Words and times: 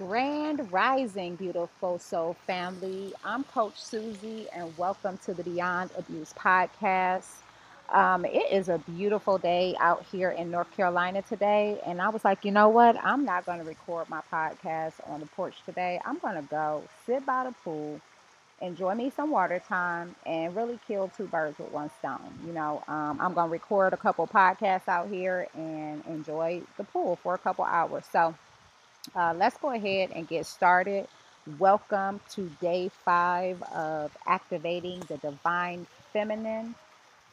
Grand 0.00 0.72
Rising, 0.72 1.36
beautiful 1.36 1.98
soul 1.98 2.34
family. 2.46 3.12
I'm 3.22 3.44
Coach 3.44 3.74
Susie, 3.76 4.46
and 4.50 4.72
welcome 4.78 5.18
to 5.26 5.34
the 5.34 5.42
Beyond 5.42 5.90
Abuse 5.94 6.32
podcast. 6.32 7.26
Um, 7.90 8.24
it 8.24 8.50
is 8.50 8.70
a 8.70 8.78
beautiful 8.78 9.36
day 9.36 9.76
out 9.78 10.06
here 10.10 10.30
in 10.30 10.50
North 10.50 10.74
Carolina 10.74 11.20
today, 11.20 11.82
and 11.84 12.00
I 12.00 12.08
was 12.08 12.24
like, 12.24 12.46
you 12.46 12.50
know 12.50 12.70
what? 12.70 12.96
I'm 13.04 13.26
not 13.26 13.44
going 13.44 13.58
to 13.58 13.64
record 13.66 14.08
my 14.08 14.22
podcast 14.32 14.94
on 15.06 15.20
the 15.20 15.26
porch 15.26 15.56
today. 15.66 16.00
I'm 16.06 16.16
going 16.16 16.36
to 16.36 16.48
go 16.48 16.82
sit 17.04 17.26
by 17.26 17.44
the 17.44 17.52
pool, 17.62 18.00
enjoy 18.62 18.94
me 18.94 19.12
some 19.14 19.30
water 19.30 19.62
time, 19.68 20.16
and 20.24 20.56
really 20.56 20.78
kill 20.88 21.12
two 21.14 21.26
birds 21.26 21.58
with 21.58 21.72
one 21.72 21.90
stone. 21.98 22.38
You 22.46 22.54
know, 22.54 22.82
um, 22.88 23.18
I'm 23.20 23.34
going 23.34 23.48
to 23.48 23.52
record 23.52 23.92
a 23.92 23.98
couple 23.98 24.26
podcasts 24.26 24.88
out 24.88 25.10
here 25.10 25.46
and 25.54 26.02
enjoy 26.06 26.62
the 26.78 26.84
pool 26.84 27.16
for 27.16 27.34
a 27.34 27.38
couple 27.38 27.66
hours. 27.66 28.04
So, 28.10 28.34
uh, 29.14 29.34
let's 29.36 29.56
go 29.58 29.70
ahead 29.72 30.10
and 30.14 30.28
get 30.28 30.46
started. 30.46 31.08
Welcome 31.58 32.20
to 32.32 32.50
day 32.60 32.90
five 33.04 33.62
of 33.74 34.16
activating 34.26 35.00
the 35.08 35.18
divine 35.18 35.86
feminine, 36.12 36.74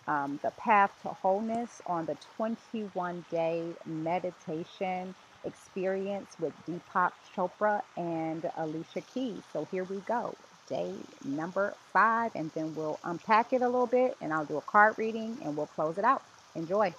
um, 0.08 0.40
the 0.44 0.52
path 0.52 0.92
to 1.04 1.10
wholeness 1.10 1.82
on 1.88 2.06
the 2.06 2.18
21 2.38 3.26
day 3.32 3.64
meditation 3.86 5.16
experience 5.46 6.36
with 6.40 6.54
Deepak 6.68 7.12
Chopra 7.36 7.82
and 7.98 8.50
Alicia 8.58 9.02
Keys. 9.02 9.44
So 9.54 9.68
here 9.72 9.84
we 9.86 9.98
go. 10.02 10.36
Day 10.70 10.94
number 11.24 11.74
five, 11.94 12.32
and 12.36 12.52
then 12.56 12.76
we'll 12.76 13.00
unpack 13.04 13.54
it 13.54 13.62
a 13.62 13.68
little 13.68 13.88
bit 13.88 14.18
and 14.22 14.34
I'll 14.34 14.46
do 14.46 14.58
a 14.58 14.62
card 14.62 14.98
reading 14.98 15.38
and 15.44 15.56
we'll 15.58 15.68
close 15.68 15.98
it 15.98 16.06
out. 16.06 16.24
Enjoy. 16.56 16.94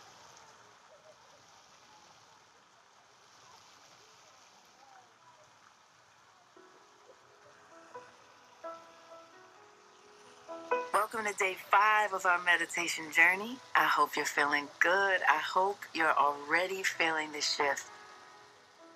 Day 11.38 11.56
five 11.70 12.12
of 12.12 12.26
our 12.26 12.42
meditation 12.42 13.04
journey. 13.12 13.56
I 13.76 13.84
hope 13.84 14.16
you're 14.16 14.24
feeling 14.24 14.66
good. 14.80 15.20
I 15.28 15.38
hope 15.38 15.78
you're 15.94 16.16
already 16.18 16.82
feeling 16.82 17.30
the 17.30 17.40
shift. 17.40 17.84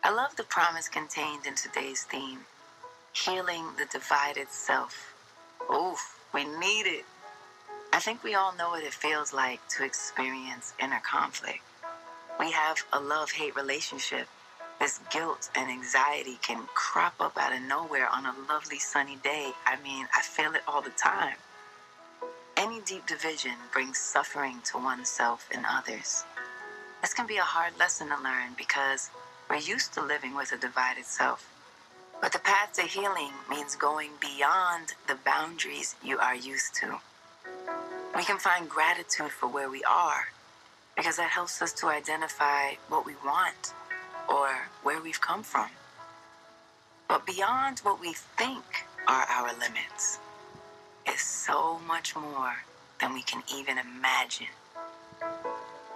I 0.03 0.13
love 0.13 0.35
the 0.35 0.43
promise 0.43 0.89
contained 0.89 1.47
in 1.47 1.55
today's 1.55 2.03
theme 2.03 2.41
healing 3.15 3.65
the 3.79 3.87
divided 3.93 4.49
self. 4.51 5.15
Oof, 5.73 6.19
we 6.35 6.45
need 6.45 6.87
it. 6.87 7.05
I 7.93 8.01
think 8.01 8.25
we 8.25 8.35
all 8.35 8.57
know 8.57 8.71
what 8.71 8.83
it 8.83 8.95
feels 8.95 9.33
like 9.33 9.61
to 9.77 9.85
experience 9.85 10.73
inner 10.83 11.01
conflict. 11.09 11.61
We 12.41 12.51
have 12.51 12.79
a 12.93 12.99
love 13.01 13.31
hate 13.31 13.55
relationship. 13.55 14.27
This 14.81 14.99
guilt 15.13 15.51
and 15.55 15.71
anxiety 15.71 16.39
can 16.43 16.65
crop 16.75 17.15
up 17.21 17.37
out 17.37 17.55
of 17.55 17.63
nowhere 17.63 18.09
on 18.09 18.27
a 18.27 18.35
lovely 18.49 18.79
sunny 18.79 19.19
day. 19.23 19.53
I 19.67 19.77
mean, 19.85 20.09
I 20.17 20.23
feel 20.23 20.55
it 20.55 20.63
all 20.67 20.83
the 20.83 20.91
time. 20.91 21.37
Any 22.63 22.81
deep 22.83 23.09
division 23.09 23.57
brings 23.73 23.99
suffering 23.99 24.61
to 24.67 24.79
oneself 24.79 25.49
and 25.53 25.67
others. 25.69 26.23
This 27.01 27.13
can 27.13 27.27
be 27.27 27.39
a 27.39 27.43
hard 27.43 27.77
lesson 27.77 28.11
to 28.11 28.23
learn 28.23 28.55
because 28.57 29.11
we're 29.51 29.57
used 29.57 29.93
to 29.95 30.01
living 30.01 30.37
with 30.37 30.53
a 30.53 30.57
divided 30.57 31.05
self. 31.05 31.53
But 32.21 32.33
the 32.33 32.39
path 32.39 32.75
to 32.75 32.83
healing 32.83 33.33
means 33.51 33.75
going 33.75 34.11
beyond 34.21 34.95
the 35.09 35.17
boundaries 35.25 35.97
you 36.05 36.21
are 36.21 36.37
used 36.37 36.77
to. 36.77 37.01
We 38.15 38.23
can 38.23 38.39
find 38.39 38.69
gratitude 38.69 39.33
for 39.33 39.49
where 39.49 39.69
we 39.69 39.83
are 39.83 40.29
because 40.97 41.17
that 41.17 41.31
helps 41.31 41.61
us 41.63 41.73
to 41.73 41.89
identify 41.89 42.75
what 42.89 43.05
we 43.05 43.15
want 43.25 43.75
or 44.29 44.69
where 44.85 45.03
we've 45.03 45.21
come 45.21 45.43
from. 45.43 45.71
But 47.09 47.27
beyond 47.27 47.81
what 47.81 48.01
we 48.01 48.13
think 48.13 48.87
are 49.09 49.27
our 49.29 49.53
limits 49.59 50.21
is 51.09 51.21
so 51.21 51.79
much 51.81 52.15
more 52.17 52.55
than 53.01 53.15
we 53.15 53.23
can 53.23 53.43
even 53.55 53.79
imagine. 53.79 54.49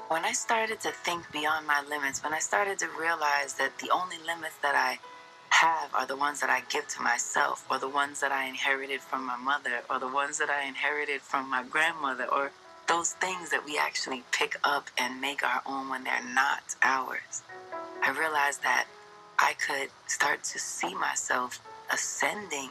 When 0.09 0.25
I 0.25 0.33
started 0.33 0.81
to 0.81 0.93
think 0.93 1.31
beyond 1.33 1.67
my 1.67 1.83
limits, 1.89 2.23
when 2.23 2.33
I 2.33 2.39
started 2.39 2.79
to 2.79 2.89
realize 2.99 3.55
that 3.55 3.79
the 3.79 3.91
only 3.91 4.19
limits 4.19 4.57
that 4.63 4.75
I 4.75 4.99
have 5.51 5.95
are 5.95 6.07
the 6.07 6.17
ones 6.17 6.41
that 6.41 6.51
I 6.51 6.63
give 6.71 6.87
to 6.89 7.03
myself, 7.03 7.65
or 7.71 7.79
the 7.79 7.89
ones 7.89 8.21
that 8.21 8.33
I 8.33 8.47
inherited 8.47 9.01
from 9.01 9.25
my 9.27 9.37
mother, 9.37 9.81
or 9.91 9.99
the 9.99 10.09
ones 10.09 10.39
that 10.39 10.51
I 10.51 10.67
inherited 10.67 11.23
from 11.23 11.51
my 11.51 11.65
grandmother, 11.65 12.27
or 12.27 12.53
those 12.87 13.13
things 13.15 13.51
that 13.51 13.65
we 13.65 13.79
actually 13.79 14.23
pick 14.33 14.57
up 14.63 14.91
and 14.99 15.21
make 15.21 15.43
our 15.43 15.63
own 15.67 15.89
when 15.89 16.05
they're 16.05 16.35
not 16.35 16.77
ours. 16.83 17.43
I 18.03 18.11
realized 18.11 18.63
that 18.63 18.87
I 19.39 19.55
could 19.55 19.91
start 20.07 20.45
to 20.45 20.59
see 20.59 20.95
myself 20.95 21.61
ascending 21.93 22.71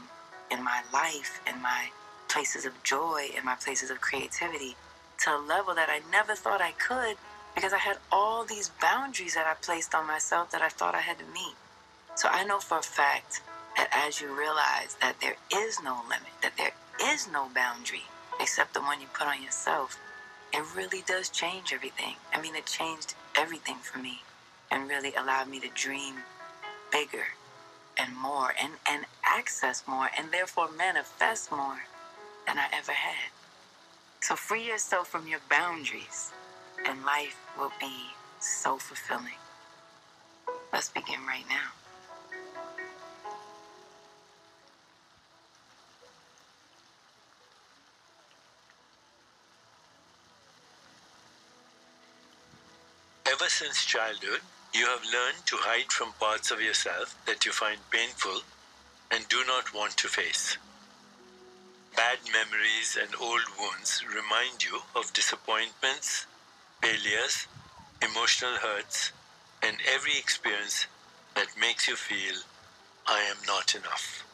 in 0.52 0.64
my 0.64 0.82
life, 0.94 1.42
in 1.48 1.62
my 1.62 1.90
places 2.36 2.66
of 2.66 2.84
joy, 2.84 3.30
in 3.38 3.46
my 3.46 3.56
places 3.56 3.90
of 3.90 4.02
creativity 4.02 4.76
to 5.18 5.30
a 5.30 5.40
level 5.40 5.74
that 5.74 5.88
I 5.90 6.02
never 6.12 6.36
thought 6.36 6.60
I 6.60 6.72
could 6.72 7.16
because 7.56 7.72
I 7.72 7.78
had 7.78 7.98
all 8.12 8.44
these 8.44 8.72
boundaries 8.82 9.36
that 9.36 9.48
I 9.48 9.54
placed 9.54 9.96
on 9.96 10.06
myself 10.06 10.52
that 10.52 10.62
I 10.62 10.68
thought 10.68 10.96
I 10.96 11.00
had 11.00 11.18
to 11.20 11.24
meet. 11.34 11.56
So 12.16 12.28
I 12.30 12.44
know 12.44 12.60
for 12.60 12.80
a 12.80 12.84
fact 12.84 13.40
that 13.78 13.88
as 13.90 14.20
you 14.20 14.38
realize 14.38 14.98
that 15.00 15.22
there 15.22 15.38
is 15.56 15.82
no 15.82 16.02
limit, 16.10 16.36
that 16.42 16.58
there 16.58 16.74
is 17.02 17.26
no 17.32 17.48
boundary 17.56 18.04
except 18.42 18.74
the 18.74 18.82
one 18.82 19.00
you 19.00 19.08
put 19.14 19.28
on 19.28 19.42
yourself, 19.42 19.98
it 20.52 20.64
really 20.76 21.04
does 21.08 21.30
change 21.30 21.72
everything. 21.72 22.16
I 22.34 22.42
mean, 22.42 22.56
it 22.56 22.66
changed 22.66 23.16
everything 23.38 23.78
for 23.78 24.00
me 24.00 24.24
and 24.70 24.90
really 24.90 25.14
allowed 25.16 25.48
me 25.48 25.62
to 25.62 25.70
dream 25.74 26.16
bigger 26.92 27.28
and 27.98 28.14
more 28.14 28.54
and, 28.62 28.74
and 28.90 29.06
access 29.26 29.84
more 29.88 30.10
and 30.18 30.34
therefore 30.34 30.70
manifest 30.70 31.50
more 31.50 31.80
than 32.48 32.58
I 32.58 32.68
ever 32.74 32.92
had. 32.92 33.32
So 34.22 34.36
free 34.36 34.68
yourself 34.68 35.08
from 35.08 35.28
your 35.28 35.40
boundaries 35.50 36.32
and 36.86 37.04
life 37.06 37.38
will 37.58 37.72
be 37.80 37.94
so 38.40 38.78
fulfilling. 38.78 39.40
Let's 40.74 40.90
begin 40.90 41.20
right 41.28 41.46
now. 41.50 41.72
Ever 53.28 53.50
since 53.50 53.86
childhood, 53.86 54.42
you 54.74 54.86
have 54.88 55.02
learned 55.04 55.46
to 55.48 55.56
hide 55.58 55.92
from 55.92 56.14
parts 56.20 56.52
of 56.52 56.62
yourself 56.62 57.16
that 57.26 57.46
you 57.46 57.52
find 57.52 57.80
painful 57.92 58.42
and 59.12 59.28
do 59.30 59.44
not 59.48 59.74
want 59.74 59.98
to 59.98 60.08
face. 60.08 60.58
Bad 61.96 62.20
memories 62.32 62.98
and 63.02 63.16
old 63.22 63.44
wounds 63.58 64.04
remind 64.14 64.64
you 64.64 64.82
of 64.96 65.14
disappointments, 65.14 66.26
failures, 66.82 67.48
emotional 68.02 68.56
hurts, 68.58 69.12
and 69.64 69.78
every 69.88 70.18
experience 70.18 70.88
that 71.36 71.48
makes 71.60 71.88
you 71.88 71.96
feel, 71.96 72.36
I 73.08 73.22
am 73.22 73.38
not 73.48 73.76
enough. 73.76 74.26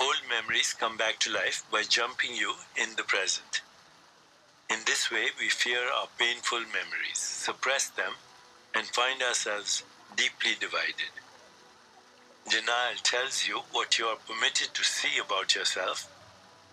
Old 0.00 0.22
memories 0.28 0.72
come 0.72 0.96
back 0.96 1.18
to 1.20 1.32
life 1.32 1.64
by 1.70 1.82
jumping 1.82 2.34
you 2.34 2.54
in 2.76 2.96
the 2.96 3.02
present. 3.04 3.62
In 4.70 4.78
this 4.86 5.10
way, 5.10 5.28
we 5.38 5.48
fear 5.48 5.90
our 5.90 6.08
painful 6.18 6.60
memories, 6.60 7.18
suppress 7.18 7.88
them, 7.88 8.14
and 8.74 8.86
find 8.86 9.22
ourselves 9.22 9.82
deeply 10.16 10.54
divided. 10.58 11.12
Denial 12.48 12.96
tells 13.02 13.46
you 13.46 13.60
what 13.72 13.98
you 13.98 14.06
are 14.06 14.16
permitted 14.26 14.72
to 14.72 14.82
see 14.82 15.18
about 15.18 15.54
yourself 15.54 16.10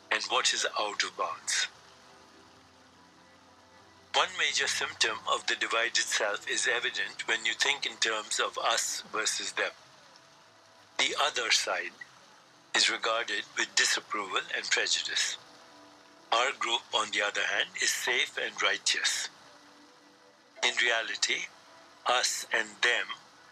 and 0.10 0.24
what 0.30 0.54
is 0.54 0.66
out 0.80 1.04
of 1.04 1.18
bounds. 1.18 1.68
One 4.14 4.30
major 4.40 4.68
symptom 4.68 5.18
of 5.30 5.46
the 5.48 5.56
divided 5.56 5.98
self 5.98 6.50
is 6.50 6.70
evident 6.74 7.28
when 7.28 7.46
you 7.46 7.54
think 7.54 7.86
in 7.86 7.98
terms 7.98 8.40
of 8.40 8.58
us 8.58 9.04
versus 9.12 9.52
them. 9.54 9.72
The 10.98 11.14
other 11.22 11.52
side 11.52 11.92
is 12.74 12.90
regarded 12.90 13.44
with 13.58 13.76
disapproval 13.76 14.42
and 14.56 14.64
prejudice. 14.70 15.38
Our 16.32 16.52
group, 16.58 16.82
on 16.94 17.12
the 17.12 17.22
other 17.22 17.44
hand, 17.44 17.70
is 17.82 17.92
safe 17.92 18.38
and 18.42 18.54
righteous. 18.64 19.28
In 20.64 20.74
reality, 20.82 21.48
us 22.06 22.46
and 22.54 22.70
them 22.82 23.08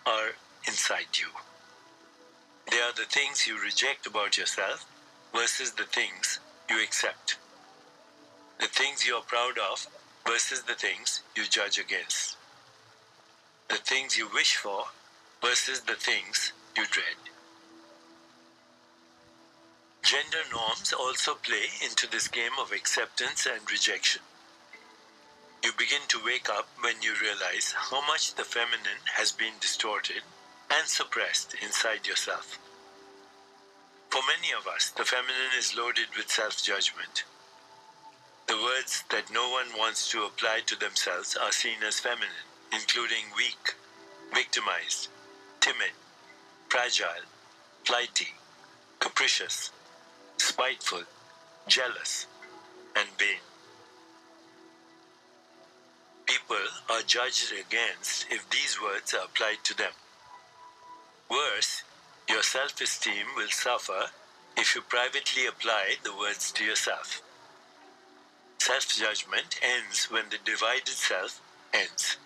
are 0.05 0.29
inside 0.65 1.17
you. 1.19 1.27
They 2.69 2.79
are 2.79 2.93
the 2.93 3.05
things 3.05 3.47
you 3.47 3.61
reject 3.61 4.07
about 4.07 4.37
yourself 4.37 4.85
versus 5.33 5.71
the 5.71 5.83
things 5.85 6.39
you 6.69 6.81
accept. 6.81 7.37
The 8.59 8.67
things 8.67 9.05
you 9.05 9.15
are 9.15 9.21
proud 9.21 9.57
of 9.57 9.87
versus 10.25 10.63
the 10.63 10.75
things 10.75 11.21
you 11.35 11.45
judge 11.45 11.77
against. 11.77 12.37
The 13.69 13.75
things 13.75 14.17
you 14.17 14.29
wish 14.33 14.55
for 14.55 14.85
versus 15.41 15.81
the 15.81 15.95
things 15.95 16.53
you 16.77 16.85
dread. 16.85 17.17
Gender 20.03 20.43
norms 20.51 20.93
also 20.93 21.35
play 21.35 21.65
into 21.83 22.09
this 22.09 22.27
game 22.27 22.57
of 22.59 22.71
acceptance 22.71 23.45
and 23.45 23.69
rejection. 23.69 24.21
You 25.63 25.71
begin 25.77 26.01
to 26.09 26.19
wake 26.25 26.49
up 26.49 26.67
when 26.81 27.01
you 27.01 27.13
realize 27.21 27.73
how 27.77 28.05
much 28.05 28.35
the 28.35 28.43
feminine 28.43 29.03
has 29.15 29.31
been 29.31 29.53
distorted 29.61 30.21
and 30.79 30.87
suppressed 30.87 31.55
inside 31.63 32.07
yourself. 32.07 32.59
For 34.09 34.21
many 34.27 34.53
of 34.53 34.67
us, 34.67 34.89
the 34.91 35.05
feminine 35.05 35.53
is 35.57 35.75
loaded 35.77 36.07
with 36.17 36.29
self 36.31 36.61
judgment. 36.63 37.23
The 38.47 38.57
words 38.57 39.03
that 39.09 39.31
no 39.31 39.49
one 39.49 39.67
wants 39.77 40.09
to 40.11 40.23
apply 40.25 40.61
to 40.67 40.75
themselves 40.75 41.35
are 41.35 41.51
seen 41.51 41.77
as 41.87 41.99
feminine, 41.99 42.47
including 42.73 43.25
weak, 43.35 43.75
victimized, 44.33 45.09
timid, 45.61 45.93
fragile, 46.69 47.25
flighty, 47.85 48.33
capricious, 48.99 49.71
spiteful, 50.37 51.03
jealous, 51.67 52.27
and 52.95 53.07
vain. 53.17 53.41
People 56.25 56.65
are 56.89 57.01
judged 57.01 57.51
against 57.53 58.25
if 58.29 58.49
these 58.49 58.79
words 58.81 59.13
are 59.13 59.25
applied 59.25 59.63
to 59.63 59.75
them. 59.77 59.91
Worse, 61.33 61.81
your 62.29 62.43
self 62.43 62.79
esteem 62.79 63.25
will 63.35 63.49
suffer 63.49 64.11
if 64.55 64.75
you 64.75 64.81
privately 64.81 65.47
apply 65.47 65.95
the 66.03 66.15
words 66.15 66.51
to 66.51 66.63
yourself. 66.63 67.23
Self 68.59 68.87
judgment 68.89 69.59
ends 69.63 70.11
when 70.11 70.29
the 70.29 70.37
divided 70.45 70.89
self 70.89 71.41
ends. 71.73 72.17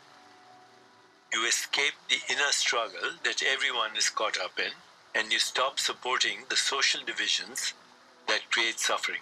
You 1.31 1.47
escape 1.47 1.93
the 2.09 2.19
inner 2.29 2.51
struggle 2.51 3.11
that 3.23 3.41
everyone 3.41 3.95
is 3.95 4.09
caught 4.09 4.37
up 4.37 4.59
in, 4.59 4.73
and 5.15 5.31
you 5.31 5.39
stop 5.39 5.79
supporting 5.79 6.39
the 6.49 6.57
social 6.57 7.01
divisions 7.05 7.73
that 8.27 8.51
create 8.51 8.79
suffering. 8.79 9.21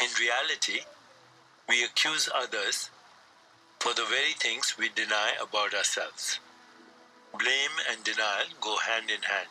In 0.00 0.08
reality, 0.18 0.80
we 1.68 1.84
accuse 1.84 2.28
others 2.34 2.90
for 3.78 3.94
the 3.94 4.04
very 4.04 4.32
things 4.32 4.74
we 4.76 4.88
deny 4.88 5.34
about 5.40 5.74
ourselves. 5.74 6.40
Blame 7.38 7.76
and 7.90 8.04
denial 8.04 8.46
go 8.60 8.76
hand 8.76 9.10
in 9.10 9.22
hand. 9.22 9.48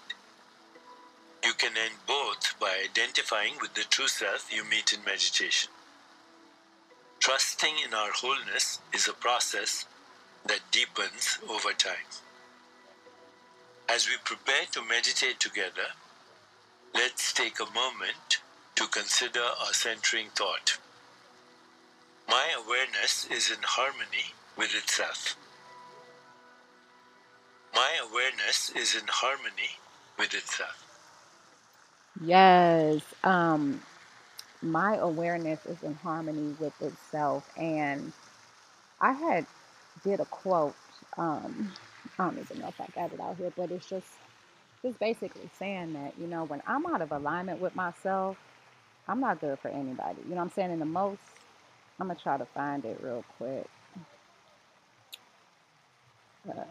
You 1.44 1.54
can 1.54 1.72
end 1.78 1.95
both 2.06 2.54
by 2.60 2.78
identifying 2.83 3.56
with 3.60 3.74
the 3.74 3.83
true 3.89 4.07
self 4.07 4.54
you 4.54 4.63
meet 4.63 4.94
in 4.94 5.04
meditation. 5.04 5.72
Trusting 7.19 7.75
in 7.86 7.94
our 7.94 8.12
wholeness 8.12 8.80
is 8.94 9.07
a 9.07 9.13
process 9.13 9.86
that 10.45 10.60
deepens 10.72 11.39
over 11.50 11.74
time. 11.74 12.10
As 13.89 14.07
we 14.07 14.16
prepare 14.24 14.66
to 14.72 14.83
meditate 14.83 15.39
together, 15.39 15.94
let's 16.94 17.33
take 17.33 17.60
a 17.60 17.74
moment 17.74 18.39
to 18.75 18.88
consider 18.88 19.42
our 19.42 19.74
centering 19.74 20.30
thought. 20.36 20.78
My 22.28 22.54
awareness 22.57 23.28
is 23.30 23.50
in 23.51 23.63
harmony 23.63 24.33
with 24.57 24.74
itself. 24.75 25.36
My 27.75 28.00
awareness 28.09 28.71
is 28.75 28.95
in 28.95 29.07
harmony 29.09 29.77
with 30.18 30.33
itself. 30.33 30.85
Yes. 32.21 33.01
Um, 33.23 33.81
my 34.62 34.97
awareness 34.97 35.65
is 35.65 35.83
in 35.83 35.95
harmony 35.95 36.56
with 36.59 36.79
itself. 36.81 37.50
And 37.57 38.13
I 39.01 39.13
had 39.13 39.45
did 40.03 40.19
a 40.21 40.25
quote. 40.25 40.75
Um, 41.18 41.73
I 42.19 42.25
don't 42.25 42.39
even 42.39 42.59
know 42.59 42.69
if 42.69 42.81
I 42.81 42.88
got 42.95 43.13
it 43.13 43.19
out 43.21 43.38
here, 43.38 43.53
but 43.56 43.71
it's 43.71 43.88
just 43.88 44.07
just 44.83 45.00
basically 45.00 45.50
saying 45.59 45.94
that, 45.94 46.13
you 46.19 46.27
know, 46.27 46.45
when 46.45 46.62
I'm 46.68 46.85
out 46.88 47.01
of 47.01 47.12
alignment 47.12 47.62
with 47.62 47.75
myself, 47.75 48.38
I'm 49.07 49.19
not 49.21 49.41
good 49.41 49.59
for 49.59 49.69
anybody. 49.69 50.19
You 50.23 50.31
know 50.31 50.38
what 50.38 50.44
I'm 50.44 50.51
saying? 50.51 50.71
In 50.71 50.79
the 50.79 50.85
most, 50.85 51.21
I'm 52.00 52.07
gonna 52.07 52.19
try 52.21 52.38
to 52.38 52.45
find 52.45 52.85
it 52.85 53.00
real 53.03 53.25
quick. 53.38 53.68
Uh, 56.50 56.63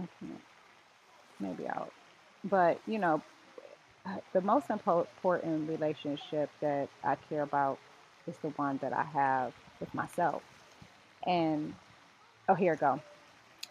Mm-hmm. 0.00 0.34
Maybe 1.40 1.66
I'll. 1.68 1.90
But 2.44 2.80
you 2.86 2.98
know, 2.98 3.22
the 4.32 4.40
most 4.40 4.70
important 4.70 5.68
relationship 5.68 6.50
that 6.60 6.88
I 7.04 7.16
care 7.28 7.42
about 7.42 7.78
is 8.26 8.36
the 8.38 8.48
one 8.50 8.78
that 8.82 8.92
I 8.92 9.04
have 9.04 9.52
with 9.80 9.92
myself. 9.94 10.42
And 11.26 11.74
oh, 12.48 12.54
here 12.54 12.72
we 12.72 12.78
go. 12.78 13.00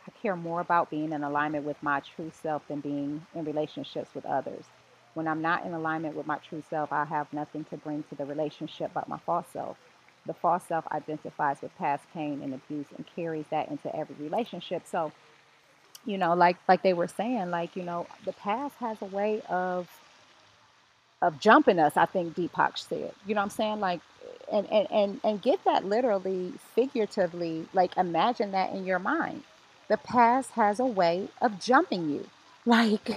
I 0.08 0.12
care 0.22 0.36
more 0.36 0.62
about 0.62 0.90
being 0.90 1.12
in 1.12 1.24
alignment 1.24 1.66
with 1.66 1.82
my 1.84 2.00
true 2.00 2.32
self 2.42 2.68
than 2.68 2.80
being 2.80 3.26
in 3.36 3.46
relationships 3.46 4.12
with 4.16 4.26
others. 4.26 4.64
When 5.16 5.28
I'm 5.28 5.42
not 5.42 5.66
in 5.66 5.74
alignment 5.74 6.16
with 6.16 6.28
my 6.28 6.38
true 6.38 6.64
self, 6.70 6.92
I 6.94 7.06
have 7.06 7.32
nothing 7.34 7.66
to 7.66 7.78
bring 7.78 8.04
to 8.04 8.16
the 8.16 8.26
relationship 8.26 8.92
but 8.94 9.10
my 9.10 9.18
false 9.18 9.48
self. 9.52 9.78
The 10.26 10.34
false 10.34 10.64
self 10.64 10.86
identifies 10.92 11.62
with 11.62 11.76
past 11.78 12.04
pain 12.14 12.42
and 12.44 12.54
abuse 12.54 12.88
and 12.96 13.06
carries 13.16 13.46
that 13.50 13.70
into 13.70 13.94
every 13.96 14.16
relationship. 14.16 14.84
So, 14.86 15.12
you 16.06 16.18
know, 16.18 16.34
like 16.36 16.58
like 16.68 16.84
they 16.84 16.94
were 16.94 17.08
saying, 17.08 17.52
like, 17.52 17.76
you 17.76 17.84
know, 17.84 18.08
the 18.26 18.34
past 18.34 18.76
has 18.80 19.02
a 19.02 19.06
way 19.06 19.42
of 19.50 19.90
of 21.22 21.40
jumping 21.40 21.80
us, 21.80 21.98
I 21.98 22.06
think 22.06 22.36
Deepak 22.36 22.78
said. 22.78 23.14
You 23.26 23.36
know 23.36 23.42
what 23.42 23.46
I'm 23.46 23.50
saying? 23.52 23.80
Like 23.80 24.02
and, 24.52 24.68
and, 24.72 24.88
and, 24.92 25.22
and 25.24 25.42
get 25.42 25.64
that 25.66 25.86
literally, 25.86 26.54
figuratively, 26.76 27.68
like 27.74 27.98
imagine 27.98 28.52
that 28.52 28.74
in 28.74 28.86
your 28.86 29.00
mind. 29.00 29.44
The 29.90 29.98
past 29.98 30.52
has 30.52 30.80
a 30.80 30.86
way 30.86 31.30
of 31.42 31.60
jumping 31.60 32.10
you, 32.10 32.28
like 32.66 33.10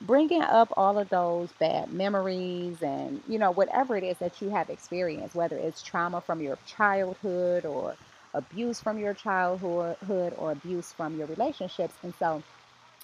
bringing 0.00 0.42
up 0.42 0.72
all 0.76 0.98
of 0.98 1.08
those 1.08 1.50
bad 1.58 1.92
memories 1.92 2.82
and, 2.82 3.22
you 3.28 3.38
know, 3.38 3.50
whatever 3.50 3.96
it 3.96 4.04
is 4.04 4.18
that 4.18 4.40
you 4.42 4.50
have 4.50 4.70
experienced, 4.70 5.34
whether 5.34 5.56
it's 5.56 5.82
trauma 5.82 6.20
from 6.20 6.40
your 6.40 6.58
childhood 6.66 7.64
or 7.66 7.96
abuse 8.34 8.80
from 8.80 8.98
your 8.98 9.14
childhood 9.14 10.34
or 10.36 10.52
abuse 10.52 10.92
from 10.92 11.16
your 11.18 11.26
relationships. 11.26 11.94
And 12.02 12.14
so, 12.18 12.42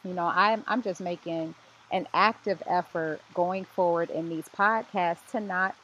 you 0.05 0.15
know, 0.15 0.27
I'm, 0.27 0.65
I'm 0.67 0.83
just 0.83 1.01
making 1.01 1.55
an 1.91 2.07
active 2.15 2.63
effort 2.67 3.21
going 3.35 3.65
forward 3.65 4.11
in 4.11 4.29
these 4.29 4.49
podcasts 4.57 5.31
to 5.33 5.41
not 5.41 5.75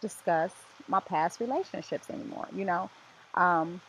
discuss 0.00 0.52
my 0.88 1.00
past 1.00 1.40
relationships 1.40 2.10
anymore, 2.10 2.46
you 2.54 2.64
know, 2.64 2.90
um, 3.34 3.80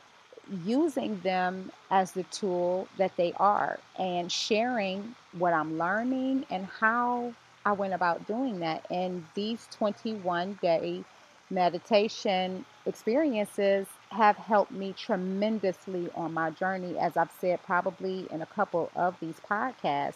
using 0.65 1.19
them 1.21 1.71
as 1.91 2.11
the 2.13 2.23
tool 2.23 2.87
that 2.97 3.15
they 3.17 3.33
are 3.37 3.79
and 3.99 4.31
sharing 4.31 5.15
what 5.33 5.53
I'm 5.53 5.77
learning 5.77 6.45
and 6.49 6.65
how 6.65 7.33
I 7.65 7.73
went 7.73 7.93
about 7.93 8.25
doing 8.27 8.59
that. 8.59 8.85
And 8.89 9.25
these 9.35 9.67
21 9.71 10.59
day 10.61 11.03
meditation 11.49 12.65
experiences 12.85 13.87
have 14.11 14.37
helped 14.37 14.71
me 14.71 14.93
tremendously 14.97 16.09
on 16.15 16.33
my 16.33 16.51
journey, 16.51 16.97
as 16.97 17.17
I've 17.17 17.31
said 17.39 17.61
probably 17.63 18.27
in 18.31 18.41
a 18.41 18.45
couple 18.47 18.89
of 18.95 19.19
these 19.19 19.39
podcasts. 19.49 20.15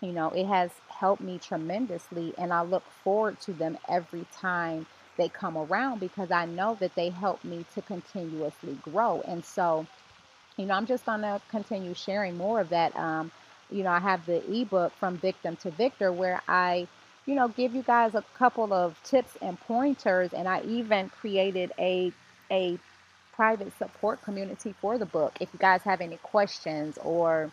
You 0.00 0.12
know, 0.12 0.30
it 0.30 0.46
has 0.46 0.70
helped 0.88 1.22
me 1.22 1.38
tremendously, 1.38 2.34
and 2.38 2.52
I 2.52 2.62
look 2.62 2.84
forward 3.04 3.40
to 3.42 3.52
them 3.52 3.78
every 3.88 4.26
time 4.36 4.86
they 5.16 5.28
come 5.28 5.56
around 5.56 6.00
because 6.00 6.30
I 6.30 6.46
know 6.46 6.76
that 6.80 6.94
they 6.94 7.08
help 7.10 7.42
me 7.44 7.64
to 7.74 7.82
continuously 7.82 8.76
grow. 8.82 9.22
And 9.26 9.44
so, 9.44 9.86
you 10.56 10.66
know, 10.66 10.74
I'm 10.74 10.86
just 10.86 11.06
going 11.06 11.22
to 11.22 11.40
continue 11.50 11.94
sharing 11.94 12.36
more 12.36 12.60
of 12.60 12.68
that. 12.70 12.94
Um, 12.96 13.32
you 13.70 13.82
know, 13.82 13.90
I 13.90 14.00
have 14.00 14.26
the 14.26 14.42
ebook 14.52 14.92
from 14.94 15.16
Victim 15.16 15.56
to 15.56 15.70
Victor 15.70 16.12
where 16.12 16.42
I, 16.46 16.86
you 17.26 17.34
know, 17.34 17.48
give 17.48 17.74
you 17.74 17.82
guys 17.82 18.14
a 18.14 18.24
couple 18.34 18.72
of 18.72 19.02
tips 19.02 19.36
and 19.40 19.58
pointers, 19.60 20.32
and 20.34 20.46
I 20.46 20.62
even 20.62 21.08
created 21.08 21.72
a 21.78 22.12
a 22.50 22.78
private 23.32 23.76
support 23.78 24.22
community 24.22 24.74
for 24.80 24.98
the 24.98 25.06
book. 25.06 25.36
If 25.40 25.52
you 25.52 25.58
guys 25.58 25.82
have 25.82 26.00
any 26.00 26.16
questions 26.18 26.98
or 27.04 27.50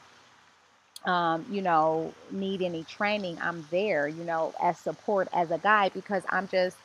um, 1.05 1.45
you 1.49 1.61
know, 1.61 2.13
need 2.31 2.61
any 2.61 2.83
training, 2.83 3.37
I'm 3.41 3.65
there, 3.71 4.07
you 4.07 4.23
know, 4.23 4.53
as 4.61 4.77
support 4.77 5.27
as 5.33 5.51
a 5.51 5.57
guide 5.57 5.93
because 5.93 6.23
I'm 6.29 6.47
just 6.47 6.77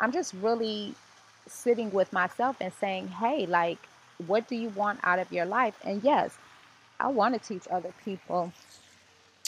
I'm 0.00 0.12
just 0.12 0.34
really 0.34 0.94
sitting 1.46 1.90
with 1.92 2.12
myself 2.12 2.56
and 2.60 2.72
saying, 2.72 3.08
hey, 3.08 3.46
like, 3.46 3.78
what 4.26 4.48
do 4.48 4.56
you 4.56 4.70
want 4.70 5.00
out 5.02 5.18
of 5.18 5.30
your 5.32 5.44
life? 5.44 5.74
And 5.84 6.02
yes, 6.02 6.36
I 6.98 7.08
want 7.08 7.34
to 7.34 7.40
teach 7.40 7.68
other 7.70 7.92
people, 8.04 8.52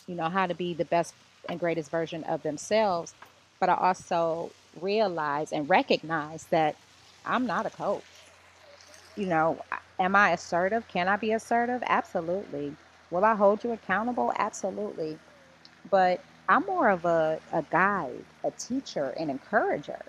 you 0.07 0.14
know, 0.14 0.28
how 0.28 0.47
to 0.47 0.54
be 0.54 0.75
the 0.75 0.85
best 0.85 1.14
and 1.49 1.59
greatest 1.59 1.90
version 1.90 2.25
of 2.25 2.42
themselves. 2.42 3.14
But 3.59 3.71
I 3.71 3.75
also 3.75 4.50
realize 4.81 5.52
and 5.52 5.69
recognize 5.69 6.45
that 6.47 6.76
I'm 7.25 7.47
not 7.47 7.67
a 7.67 7.71
coach. 7.71 8.02
You 9.17 9.26
know, 9.26 9.59
am 9.99 10.17
I 10.17 10.31
assertive? 10.33 10.87
Can 10.88 11.09
I 11.09 11.17
be 11.17 11.33
assertive? 11.33 11.83
Absolutely. 11.87 12.76
Will 13.11 13.25
I 13.25 13.35
hold 13.35 13.64
you 13.64 13.73
accountable? 13.73 14.33
Absolutely. 14.38 15.19
But 15.91 16.21
I'm 16.49 16.64
more 16.67 16.88
of 16.91 17.05
a, 17.05 17.41
a 17.52 17.62
guide, 17.71 18.25
a 18.45 18.50
teacher, 18.52 19.11
an 19.19 19.31
encourager 19.31 20.00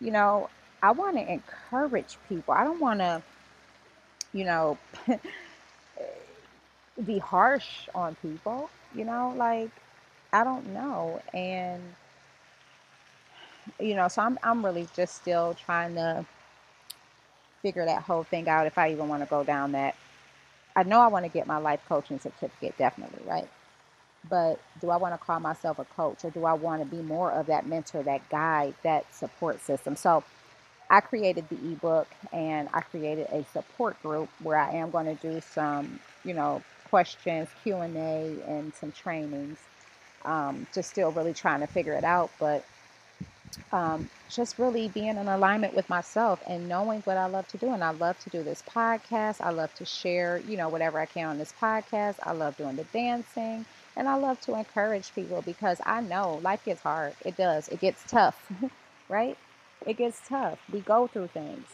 you 0.00 0.10
know, 0.10 0.48
I 0.82 0.92
want 0.92 1.16
to 1.16 1.32
encourage 1.32 2.16
people. 2.28 2.54
I 2.54 2.64
don't 2.64 2.80
want 2.80 3.00
to, 3.00 3.22
you 4.32 4.44
know, 4.44 4.78
be 7.04 7.18
harsh 7.18 7.88
on 7.94 8.14
people, 8.16 8.70
you 8.94 9.04
know, 9.04 9.32
like 9.36 9.70
I 10.32 10.44
don't 10.44 10.72
know. 10.72 11.20
And 11.32 11.80
you 13.78 13.94
know, 13.94 14.08
so 14.08 14.22
I'm 14.22 14.38
I'm 14.42 14.64
really 14.64 14.88
just 14.94 15.16
still 15.16 15.54
trying 15.54 15.94
to 15.94 16.24
figure 17.62 17.84
that 17.84 18.02
whole 18.02 18.24
thing 18.24 18.48
out 18.48 18.66
if 18.66 18.78
I 18.78 18.92
even 18.92 19.08
want 19.08 19.22
to 19.22 19.28
go 19.28 19.44
down 19.44 19.72
that. 19.72 19.94
I 20.76 20.84
know 20.84 21.00
I 21.00 21.08
want 21.08 21.24
to 21.24 21.30
get 21.30 21.46
my 21.46 21.58
life 21.58 21.80
coaching 21.88 22.20
certificate, 22.20 22.76
definitely, 22.78 23.20
right? 23.26 23.48
But 24.28 24.60
do 24.80 24.90
I 24.90 24.96
want 24.96 25.14
to 25.14 25.18
call 25.18 25.40
myself 25.40 25.78
a 25.78 25.84
coach 25.84 26.24
or 26.24 26.30
do 26.30 26.44
I 26.44 26.52
want 26.52 26.82
to 26.82 26.88
be 26.96 27.02
more 27.02 27.32
of 27.32 27.46
that 27.46 27.66
mentor, 27.66 28.02
that 28.02 28.28
guide, 28.28 28.74
that 28.82 29.12
support 29.14 29.60
system? 29.62 29.96
So 29.96 30.22
I 30.90 31.00
created 31.00 31.48
the 31.48 31.56
ebook 31.72 32.08
and 32.32 32.68
I 32.72 32.80
created 32.80 33.26
a 33.30 33.44
support 33.52 34.00
group 34.02 34.28
where 34.42 34.56
I 34.58 34.72
am 34.74 34.90
going 34.90 35.06
to 35.06 35.14
do 35.14 35.40
some, 35.40 36.00
you 36.24 36.34
know, 36.34 36.62
questions, 36.88 37.48
Q&A 37.62 38.36
and 38.46 38.74
some 38.74 38.92
trainings. 38.92 39.58
Um, 40.24 40.66
just 40.74 40.90
still 40.90 41.12
really 41.12 41.34
trying 41.34 41.60
to 41.60 41.66
figure 41.66 41.92
it 41.92 42.04
out, 42.04 42.30
but 42.38 42.64
um, 43.72 44.08
just 44.28 44.58
really 44.58 44.88
being 44.88 45.16
in 45.16 45.28
alignment 45.28 45.74
with 45.74 45.88
myself 45.88 46.42
and 46.46 46.68
knowing 46.68 47.00
what 47.02 47.16
I 47.16 47.26
love 47.26 47.48
to 47.48 47.58
do. 47.58 47.72
And 47.72 47.82
I 47.84 47.90
love 47.90 48.18
to 48.20 48.30
do 48.30 48.42
this 48.42 48.62
podcast. 48.62 49.40
I 49.40 49.50
love 49.50 49.74
to 49.74 49.84
share, 49.84 50.42
you 50.48 50.56
know, 50.56 50.68
whatever 50.68 50.98
I 50.98 51.06
can 51.06 51.28
on 51.28 51.38
this 51.38 51.52
podcast. 51.60 52.16
I 52.22 52.32
love 52.32 52.56
doing 52.56 52.76
the 52.76 52.84
dancing. 52.84 53.64
And 53.96 54.08
I 54.08 54.14
love 54.14 54.40
to 54.42 54.54
encourage 54.54 55.14
people 55.14 55.42
because 55.42 55.80
I 55.84 56.00
know 56.00 56.40
life 56.42 56.64
gets 56.64 56.82
hard. 56.82 57.14
It 57.24 57.36
does. 57.36 57.68
It 57.68 57.80
gets 57.80 58.02
tough, 58.06 58.50
right? 59.08 59.36
It 59.86 59.96
gets 59.96 60.20
tough. 60.28 60.58
We 60.72 60.80
go 60.80 61.06
through 61.08 61.28
things. 61.28 61.66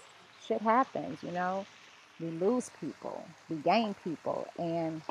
Shit 0.47 0.63
happens, 0.63 1.23
you 1.23 1.31
know. 1.33 1.67
We 2.21 2.29
lose 2.29 2.71
people, 2.81 3.27
we 3.51 3.57
gain 3.57 3.95
people. 4.05 4.47
And, 4.57 5.03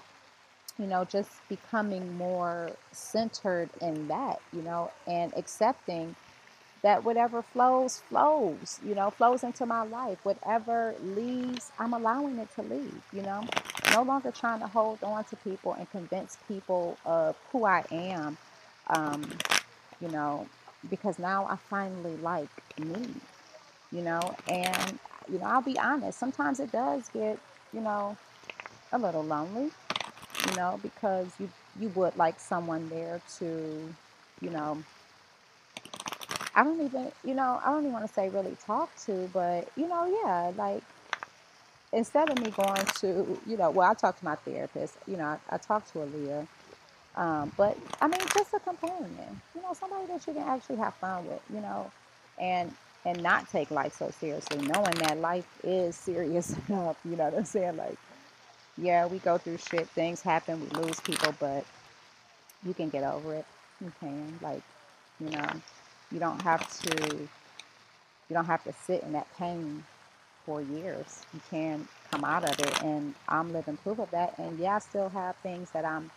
you 0.79 0.87
know, 0.87 1.03
just 1.05 1.29
becoming 1.49 2.17
more 2.17 2.71
centered 2.93 3.69
in 3.81 4.07
that, 4.07 4.39
you 4.53 4.61
know, 4.61 4.89
and 5.05 5.33
accepting 5.35 6.15
that 6.83 7.05
whatever 7.05 7.41
flows, 7.41 8.01
flows, 8.09 8.79
you 8.85 8.93
know, 8.93 9.09
flows 9.09 9.43
into 9.43 9.65
my 9.65 9.83
life. 9.83 10.19
Whatever 10.23 10.93
leaves, 11.01 11.71
I'm 11.79 11.93
allowing 11.93 12.37
it 12.37 12.53
to 12.55 12.61
leave, 12.61 13.01
you 13.13 13.21
know. 13.21 13.45
No 13.93 14.03
longer 14.03 14.31
trying 14.31 14.59
to 14.59 14.67
hold 14.67 15.01
on 15.01 15.23
to 15.25 15.35
people 15.37 15.73
and 15.73 15.89
convince 15.91 16.37
people 16.47 16.97
of 17.05 17.37
who 17.51 17.63
I 17.65 17.85
am, 17.89 18.37
um, 18.87 19.23
you 20.01 20.09
know, 20.09 20.45
because 20.89 21.17
now 21.19 21.45
I 21.45 21.55
finally 21.55 22.17
like 22.17 22.49
me, 22.77 23.07
you 23.91 24.01
know, 24.01 24.35
and, 24.49 24.99
you 25.31 25.39
know, 25.39 25.45
I'll 25.45 25.61
be 25.61 25.79
honest, 25.79 26.19
sometimes 26.19 26.59
it 26.59 26.71
does 26.73 27.07
get, 27.09 27.39
you 27.71 27.79
know, 27.79 28.17
a 28.91 28.97
little 28.97 29.23
lonely, 29.23 29.71
you 30.49 30.55
know, 30.57 30.79
because 30.83 31.27
you, 31.39 31.49
you 31.79 31.89
would 31.89 32.17
like 32.17 32.41
someone 32.41 32.89
there 32.89 33.21
to, 33.39 33.93
you 34.41 34.49
know, 34.49 34.83
I 36.55 36.63
don't 36.63 36.81
even, 36.81 37.11
you 37.25 37.35
know, 37.35 37.61
I 37.65 37.71
don't 37.71 37.81
even 37.81 37.93
want 37.93 38.07
to 38.07 38.13
say 38.13 38.29
really 38.29 38.57
talk 38.65 38.95
to, 39.05 39.29
but, 39.33 39.69
you 39.77 39.87
know, 39.87 40.05
yeah, 40.23 40.51
like 40.57 40.83
instead 41.93 42.29
of 42.29 42.39
me 42.39 42.51
going 42.51 42.85
to, 43.01 43.39
you 43.47 43.57
know, 43.57 43.71
well, 43.71 43.89
I 43.91 43.93
talk 43.93 44.19
to 44.19 44.25
my 44.25 44.35
therapist, 44.35 44.95
you 45.07 45.17
know, 45.17 45.25
I, 45.25 45.39
I 45.51 45.57
talk 45.57 45.91
to 45.93 45.99
Aaliyah, 45.99 46.47
um, 47.15 47.51
but 47.57 47.77
I 48.01 48.07
mean, 48.07 48.21
just 48.33 48.53
a 48.53 48.59
companion, 48.59 49.41
you 49.55 49.61
know, 49.61 49.73
somebody 49.73 50.07
that 50.07 50.25
you 50.27 50.33
can 50.33 50.43
actually 50.43 50.77
have 50.77 50.95
fun 50.95 51.27
with, 51.27 51.41
you 51.53 51.61
know, 51.61 51.91
and 52.39 52.73
and 53.05 53.23
not 53.23 53.49
take 53.51 53.71
life 53.71 53.95
so 53.97 54.11
seriously, 54.19 54.59
knowing 54.59 54.95
that 54.95 55.19
life 55.19 55.47
is 55.63 55.95
serious 55.97 56.55
enough, 56.69 56.97
you 57.05 57.15
know 57.17 57.25
what 57.25 57.35
I'm 57.35 57.45
saying? 57.45 57.77
Like, 57.77 57.97
yeah, 58.77 59.07
we 59.07 59.19
go 59.19 59.37
through 59.37 59.57
shit, 59.57 59.87
things 59.89 60.21
happen, 60.21 60.61
we 60.61 60.67
lose 60.83 60.99
people, 61.01 61.33
but 61.39 61.65
you 62.65 62.73
can 62.73 62.89
get 62.89 63.03
over 63.03 63.35
it. 63.35 63.45
You 63.81 63.91
can, 63.99 64.39
like, 64.41 64.61
you 65.19 65.29
know, 65.31 65.47
you 66.13 66.19
don't 66.19 66.41
have 66.43 66.69
to 66.81 67.27
you 68.29 68.33
don't 68.33 68.45
have 68.45 68.63
to 68.63 68.73
sit 68.85 69.03
in 69.03 69.13
that 69.13 69.27
pain 69.37 69.83
for 70.45 70.61
years. 70.61 71.23
You 71.33 71.41
can 71.49 71.87
come 72.11 72.23
out 72.23 72.43
of 72.43 72.59
it 72.59 72.83
and 72.83 73.13
I'm 73.27 73.53
living 73.53 73.77
proof 73.77 73.99
of 73.99 74.11
that. 74.11 74.37
And 74.37 74.57
yeah, 74.59 74.75
I 74.75 74.79
still 74.79 75.09
have 75.09 75.35
things 75.37 75.71
that 75.71 75.85
I'm 75.85 76.11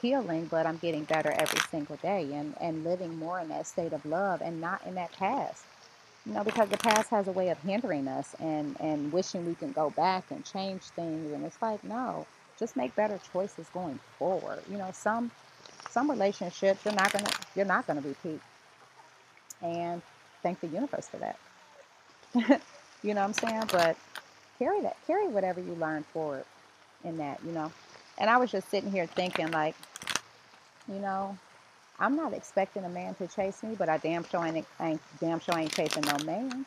healing, 0.00 0.46
but 0.46 0.66
I'm 0.66 0.76
getting 0.78 1.04
better 1.04 1.32
every 1.32 1.60
single 1.70 1.96
day 1.96 2.28
and, 2.32 2.54
and 2.60 2.84
living 2.84 3.18
more 3.18 3.40
in 3.40 3.48
that 3.48 3.66
state 3.66 3.92
of 3.92 4.04
love 4.06 4.42
and 4.42 4.60
not 4.60 4.86
in 4.86 4.94
that 4.96 5.12
past. 5.12 5.64
You 6.26 6.34
know, 6.34 6.44
because 6.44 6.68
the 6.68 6.76
past 6.76 7.10
has 7.10 7.28
a 7.28 7.32
way 7.32 7.48
of 7.48 7.58
hindering 7.60 8.08
us 8.08 8.36
and, 8.40 8.76
and 8.80 9.12
wishing 9.12 9.46
we 9.46 9.54
can 9.54 9.72
go 9.72 9.90
back 9.90 10.24
and 10.30 10.44
change 10.44 10.82
things. 10.82 11.32
And 11.32 11.44
it's 11.44 11.60
like, 11.62 11.82
no, 11.84 12.26
just 12.58 12.76
make 12.76 12.94
better 12.94 13.18
choices 13.32 13.68
going 13.72 13.98
forward. 14.18 14.60
You 14.70 14.78
know, 14.78 14.90
some 14.92 15.30
some 15.90 16.10
relationships 16.10 16.84
you're 16.84 16.94
not 16.94 17.12
gonna 17.12 17.30
you're 17.56 17.64
not 17.64 17.86
gonna 17.86 18.02
repeat 18.02 18.40
and 19.62 20.02
thank 20.42 20.60
the 20.60 20.68
universe 20.68 21.08
for 21.08 21.18
that. 21.18 21.38
you 23.02 23.14
know 23.14 23.20
what 23.20 23.28
I'm 23.28 23.32
saying? 23.32 23.64
But 23.70 23.96
carry 24.58 24.80
that, 24.82 24.96
carry 25.06 25.28
whatever 25.28 25.60
you 25.60 25.74
learn 25.74 26.04
forward 26.04 26.44
in 27.04 27.16
that, 27.18 27.40
you 27.44 27.52
know. 27.52 27.72
And 28.18 28.28
I 28.28 28.36
was 28.36 28.50
just 28.50 28.68
sitting 28.70 28.90
here 28.90 29.06
thinking, 29.06 29.50
like, 29.50 29.74
you 30.88 30.98
know, 30.98 31.36
I'm 32.00 32.16
not 32.16 32.32
expecting 32.32 32.84
a 32.84 32.88
man 32.88 33.14
to 33.16 33.26
chase 33.26 33.62
me, 33.62 33.74
but 33.76 33.88
I 33.88 33.98
damn 33.98 34.24
sure 34.24 34.44
ain't, 34.44 34.66
ain't 34.80 35.00
damn 35.20 35.40
sure 35.40 35.58
ain't 35.58 35.72
chasing 35.72 36.04
no 36.04 36.24
man. 36.24 36.64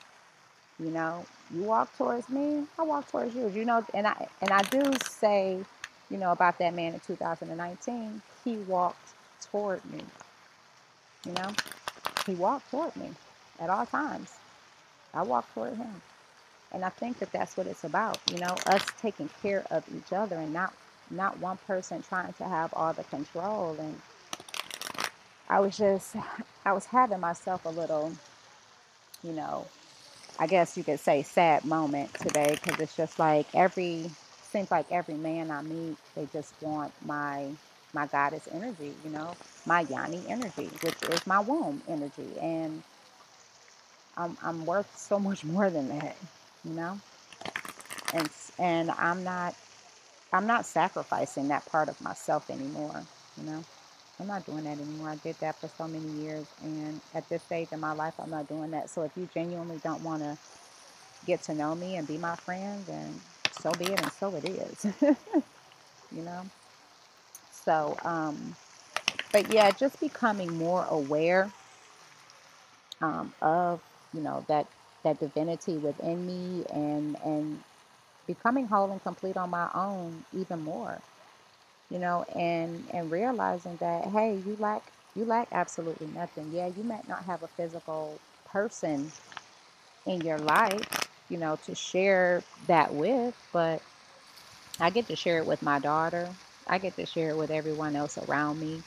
You 0.79 0.89
know, 0.89 1.25
you 1.53 1.63
walk 1.63 1.95
towards 1.97 2.27
me, 2.29 2.63
I 2.79 2.83
walk 2.83 3.09
towards 3.11 3.35
you. 3.35 3.47
You 3.49 3.65
know, 3.65 3.85
and 3.93 4.07
I 4.07 4.27
and 4.41 4.51
I 4.51 4.63
do 4.63 4.91
say, 5.07 5.59
you 6.09 6.17
know, 6.17 6.31
about 6.31 6.57
that 6.59 6.73
man 6.73 6.93
in 6.93 6.99
2019, 7.01 8.21
he 8.43 8.57
walked 8.57 9.13
toward 9.51 9.83
me. 9.91 10.01
You 11.25 11.33
know, 11.33 11.49
he 12.25 12.35
walked 12.35 12.69
toward 12.71 12.95
me 12.95 13.09
at 13.59 13.69
all 13.69 13.85
times. 13.85 14.31
I 15.13 15.23
walked 15.23 15.53
toward 15.53 15.75
him. 15.75 16.01
And 16.71 16.85
I 16.85 16.89
think 16.89 17.19
that 17.19 17.31
that's 17.31 17.57
what 17.57 17.67
it's 17.67 17.83
about, 17.83 18.19
you 18.31 18.39
know, 18.39 18.55
us 18.67 18.85
taking 19.01 19.29
care 19.41 19.65
of 19.71 19.83
each 19.95 20.13
other 20.13 20.37
and 20.37 20.53
not 20.53 20.73
not 21.09 21.37
one 21.39 21.57
person 21.67 22.01
trying 22.01 22.33
to 22.33 22.45
have 22.45 22.73
all 22.73 22.93
the 22.93 23.03
control. 23.05 23.75
And 23.79 23.99
I 25.49 25.59
was 25.59 25.77
just, 25.77 26.15
I 26.65 26.73
was 26.73 26.85
having 26.85 27.19
myself 27.19 27.65
a 27.65 27.69
little, 27.69 28.13
you 29.23 29.33
know, 29.33 29.65
I 30.39 30.47
guess 30.47 30.77
you 30.77 30.83
could 30.83 30.99
say 30.99 31.23
sad 31.23 31.65
moment 31.65 32.13
today 32.15 32.57
because 32.61 32.79
it's 32.79 32.95
just 32.95 33.19
like 33.19 33.47
every, 33.53 34.09
seems 34.49 34.71
like 34.71 34.91
every 34.91 35.15
man 35.15 35.51
I 35.51 35.61
meet, 35.61 35.97
they 36.15 36.27
just 36.31 36.53
want 36.61 36.93
my 37.05 37.47
my 37.93 38.07
goddess 38.07 38.47
energy, 38.51 38.93
you 39.03 39.11
know, 39.11 39.35
my 39.65 39.81
Yoni 39.81 40.23
energy, 40.27 40.69
which 40.81 40.95
is 41.09 41.27
my 41.27 41.39
womb 41.39 41.81
energy. 41.87 42.27
And 42.41 42.83
I'm, 44.17 44.37
I'm 44.43 44.65
worth 44.65 44.97
so 44.97 45.19
much 45.19 45.43
more 45.45 45.69
than 45.69 45.89
that, 45.89 46.15
you 46.63 46.73
know? 46.73 46.99
And, 48.13 48.29
and 48.59 48.91
I'm 48.91 49.23
not, 49.23 49.55
I'm 50.33 50.47
not 50.47 50.65
sacrificing 50.65 51.49
that 51.49 51.65
part 51.65 51.89
of 51.89 51.99
myself 52.01 52.49
anymore, 52.49 53.03
you 53.37 53.43
know? 53.45 53.63
I'm 54.19 54.27
not 54.27 54.45
doing 54.45 54.65
that 54.65 54.79
anymore. 54.79 55.09
I 55.09 55.15
did 55.15 55.35
that 55.39 55.59
for 55.59 55.67
so 55.67 55.87
many 55.87 56.07
years. 56.21 56.45
And 56.63 57.01
at 57.15 57.27
this 57.27 57.41
stage 57.41 57.69
in 57.71 57.79
my 57.79 57.93
life, 57.93 58.13
I'm 58.19 58.29
not 58.29 58.47
doing 58.47 58.69
that. 58.71 58.89
So 58.89 59.01
if 59.01 59.11
you 59.17 59.27
genuinely 59.33 59.79
don't 59.83 60.03
want 60.03 60.21
to 60.21 60.37
get 61.25 61.41
to 61.43 61.55
know 61.55 61.73
me 61.73 61.95
and 61.95 62.07
be 62.07 62.17
my 62.17 62.35
friend, 62.35 62.85
then 62.85 63.19
so 63.59 63.71
be 63.71 63.85
it 63.85 64.01
and 64.01 64.11
so 64.11 64.35
it 64.35 64.45
is, 64.45 64.85
you 66.11 66.21
know? 66.21 66.43
So, 67.65 67.97
um, 68.03 68.55
but 69.31 69.53
yeah, 69.53 69.71
just 69.71 69.99
becoming 69.99 70.57
more 70.57 70.85
aware 70.89 71.51
um, 73.01 73.33
of 73.41 73.81
you 74.13 74.21
know 74.21 74.45
that 74.47 74.67
that 75.03 75.19
divinity 75.19 75.77
within 75.77 76.25
me 76.25 76.65
and 76.73 77.17
and 77.23 77.59
becoming 78.27 78.67
whole 78.67 78.91
and 78.91 79.01
complete 79.03 79.37
on 79.37 79.49
my 79.49 79.69
own 79.73 80.23
even 80.33 80.61
more 80.61 80.99
you 81.89 81.99
know 81.99 82.25
and 82.35 82.83
and 82.93 83.11
realizing 83.11 83.75
that 83.77 84.05
hey 84.05 84.35
you 84.45 84.55
lack 84.59 84.83
you 85.15 85.25
lack 85.25 85.47
absolutely 85.51 86.07
nothing. 86.07 86.49
Yeah 86.53 86.67
you 86.67 86.83
might 86.83 87.07
not 87.07 87.25
have 87.25 87.43
a 87.43 87.47
physical 87.47 88.19
person 88.45 89.11
in 90.05 90.21
your 90.21 90.39
life 90.39 91.09
you 91.29 91.37
know 91.37 91.57
to 91.65 91.75
share 91.75 92.43
that 92.67 92.93
with 92.93 93.35
but 93.53 93.81
i 94.79 94.89
get 94.89 95.07
to 95.07 95.15
share 95.15 95.37
it 95.39 95.45
with 95.45 95.61
my 95.61 95.79
daughter 95.79 96.29
i 96.67 96.77
get 96.77 96.95
to 96.95 97.05
share 97.05 97.31
it 97.31 97.37
with 97.37 97.51
everyone 97.51 97.95
else 97.95 98.17
around 98.17 98.59
me 98.59 98.81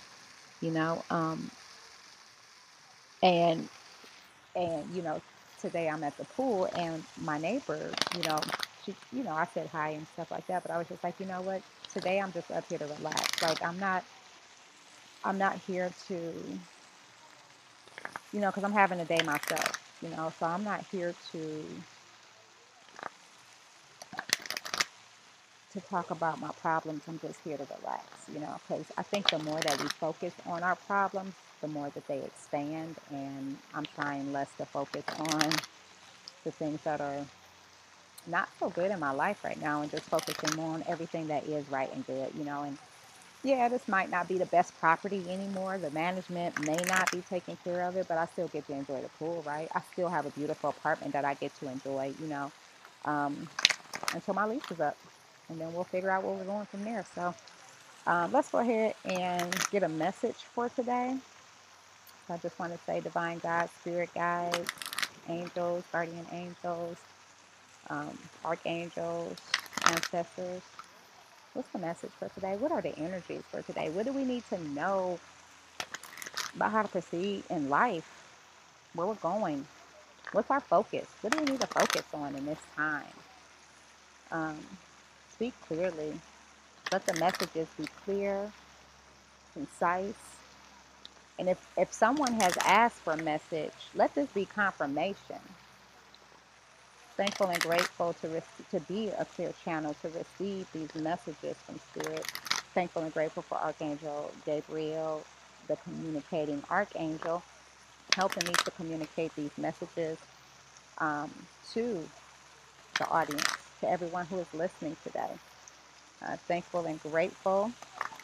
you 0.60 0.70
know 0.70 1.04
um 1.10 1.50
and 3.22 3.68
and 4.56 4.90
you 4.94 5.02
know 5.02 5.20
today 5.60 5.88
i'm 5.88 6.04
at 6.04 6.16
the 6.18 6.24
pool 6.26 6.68
and 6.76 7.02
my 7.22 7.38
neighbor 7.38 7.90
you 8.16 8.22
know 8.24 8.40
she 8.84 8.94
you 9.12 9.24
know 9.24 9.32
i 9.32 9.46
said 9.54 9.68
hi 9.68 9.90
and 9.90 10.06
stuff 10.08 10.30
like 10.30 10.46
that 10.46 10.62
but 10.62 10.72
i 10.72 10.78
was 10.78 10.88
just 10.88 11.04
like 11.04 11.18
you 11.20 11.26
know 11.26 11.40
what? 11.42 11.62
Today 11.92 12.20
i'm 12.20 12.32
just 12.32 12.50
up 12.50 12.64
here 12.68 12.78
to 12.78 12.86
relax. 12.86 13.42
Like 13.42 13.62
i'm 13.64 13.78
not 13.78 14.04
i'm 15.24 15.38
not 15.38 15.58
here 15.66 15.92
to 16.08 16.14
you 18.32 18.40
know 18.40 18.48
because 18.48 18.64
i'm 18.64 18.72
having 18.72 19.00
a 19.00 19.04
day 19.06 19.20
myself 19.24 19.98
you 20.02 20.08
know 20.10 20.32
so 20.38 20.46
i'm 20.46 20.64
not 20.64 20.84
here 20.92 21.14
to 21.32 21.64
to 25.74 25.80
talk 25.82 26.10
about 26.10 26.40
my 26.40 26.50
problems. 26.60 27.02
I'm 27.08 27.18
just 27.20 27.40
here 27.44 27.56
to 27.56 27.66
relax, 27.80 28.04
you 28.32 28.40
know, 28.40 28.56
because 28.66 28.86
I 28.96 29.02
think 29.02 29.28
the 29.30 29.38
more 29.40 29.60
that 29.60 29.82
we 29.82 29.88
focus 29.88 30.32
on 30.46 30.62
our 30.62 30.76
problems, 30.76 31.34
the 31.60 31.68
more 31.68 31.90
that 31.90 32.06
they 32.08 32.18
expand. 32.22 32.96
And 33.10 33.58
I'm 33.74 33.86
trying 33.94 34.32
less 34.32 34.50
to 34.58 34.66
focus 34.66 35.04
on 35.18 35.50
the 36.44 36.50
things 36.50 36.80
that 36.82 37.00
are 37.00 37.24
not 38.26 38.48
so 38.58 38.70
good 38.70 38.90
in 38.90 39.00
my 39.00 39.10
life 39.10 39.44
right 39.44 39.60
now 39.60 39.82
and 39.82 39.90
just 39.90 40.04
focusing 40.04 40.56
more 40.56 40.74
on 40.74 40.84
everything 40.88 41.26
that 41.28 41.44
is 41.46 41.68
right 41.70 41.92
and 41.92 42.06
good, 42.06 42.30
you 42.38 42.44
know. 42.44 42.62
And 42.62 42.78
yeah, 43.42 43.68
this 43.68 43.86
might 43.88 44.10
not 44.10 44.28
be 44.28 44.38
the 44.38 44.46
best 44.46 44.78
property 44.80 45.22
anymore. 45.28 45.78
The 45.78 45.90
management 45.90 46.64
may 46.66 46.78
not 46.88 47.10
be 47.10 47.22
taking 47.28 47.56
care 47.64 47.82
of 47.82 47.96
it, 47.96 48.08
but 48.08 48.16
I 48.16 48.26
still 48.26 48.48
get 48.48 48.66
to 48.68 48.72
enjoy 48.72 49.02
the 49.02 49.10
pool, 49.18 49.42
right? 49.46 49.68
I 49.74 49.82
still 49.92 50.08
have 50.08 50.24
a 50.24 50.30
beautiful 50.30 50.70
apartment 50.70 51.12
that 51.12 51.24
I 51.24 51.34
get 51.34 51.54
to 51.60 51.68
enjoy, 51.68 52.14
you 52.20 52.28
know, 52.28 52.52
um, 53.04 53.48
until 54.14 54.34
my 54.34 54.46
lease 54.46 54.70
is 54.70 54.80
up. 54.80 54.96
And 55.48 55.60
then 55.60 55.72
we'll 55.74 55.84
figure 55.84 56.10
out 56.10 56.24
where 56.24 56.34
we're 56.34 56.44
going 56.44 56.66
from 56.66 56.84
there. 56.84 57.04
So 57.14 57.34
um, 58.06 58.32
let's 58.32 58.50
go 58.50 58.58
ahead 58.58 58.94
and 59.04 59.54
get 59.70 59.82
a 59.82 59.88
message 59.88 60.36
for 60.36 60.68
today. 60.68 61.16
So 62.26 62.34
I 62.34 62.36
just 62.38 62.58
want 62.58 62.72
to 62.72 62.78
say 62.84 63.00
divine 63.00 63.38
God, 63.38 63.68
spirit 63.80 64.10
guides, 64.14 64.70
angels, 65.28 65.84
guardian 65.92 66.26
angels, 66.32 66.96
um, 67.90 68.18
archangels, 68.44 69.36
ancestors. 69.86 70.62
What's 71.52 71.68
the 71.70 71.78
message 71.78 72.10
for 72.18 72.28
today? 72.30 72.56
What 72.56 72.72
are 72.72 72.82
the 72.82 72.98
energies 72.98 73.42
for 73.50 73.62
today? 73.62 73.90
What 73.90 74.06
do 74.06 74.12
we 74.12 74.24
need 74.24 74.42
to 74.48 74.58
know 74.68 75.18
about 76.56 76.72
how 76.72 76.82
to 76.82 76.88
proceed 76.88 77.44
in 77.50 77.68
life? 77.68 78.10
Where 78.94 79.06
we're 79.06 79.14
going? 79.14 79.66
What's 80.32 80.50
our 80.50 80.60
focus? 80.60 81.06
What 81.20 81.32
do 81.32 81.40
we 81.40 81.52
need 81.52 81.60
to 81.60 81.66
focus 81.66 82.04
on 82.12 82.34
in 82.34 82.46
this 82.46 82.58
time? 82.74 83.04
Um, 84.32 84.58
speak 85.34 85.54
clearly. 85.68 86.14
Let 86.92 87.06
the 87.06 87.14
messages 87.20 87.68
be 87.78 87.86
clear, 88.04 88.52
concise. 89.54 90.14
And 91.38 91.48
if, 91.48 91.66
if 91.76 91.92
someone 91.92 92.34
has 92.34 92.56
asked 92.64 92.98
for 93.00 93.14
a 93.14 93.22
message, 93.22 93.72
let 93.94 94.14
this 94.14 94.28
be 94.30 94.46
confirmation 94.46 95.40
thankful 97.16 97.48
and 97.48 97.60
grateful 97.60 98.14
to, 98.14 98.28
re- 98.28 98.42
to 98.70 98.80
be 98.80 99.08
a 99.18 99.24
clear 99.24 99.52
channel 99.64 99.94
to 100.02 100.08
receive 100.10 100.66
these 100.72 100.94
messages 100.96 101.56
from 101.58 101.78
Spirit. 101.92 102.26
Thankful 102.74 103.02
and 103.02 103.14
grateful 103.14 103.42
for 103.42 103.56
Archangel 103.58 104.32
Gabriel, 104.46 105.22
the 105.68 105.76
communicating 105.78 106.62
Archangel, 106.70 107.42
helping 108.16 108.46
me 108.48 108.54
to 108.64 108.70
communicate 108.72 109.34
these 109.36 109.50
messages 109.58 110.18
um, 110.98 111.30
to 111.72 112.04
the 112.98 113.08
audience, 113.08 113.44
to 113.84 113.90
everyone 113.90 114.26
who 114.26 114.38
is 114.38 114.46
listening 114.54 114.96
today. 115.04 115.30
Thankful 116.48 116.86
and 116.86 117.00
grateful 117.02 117.70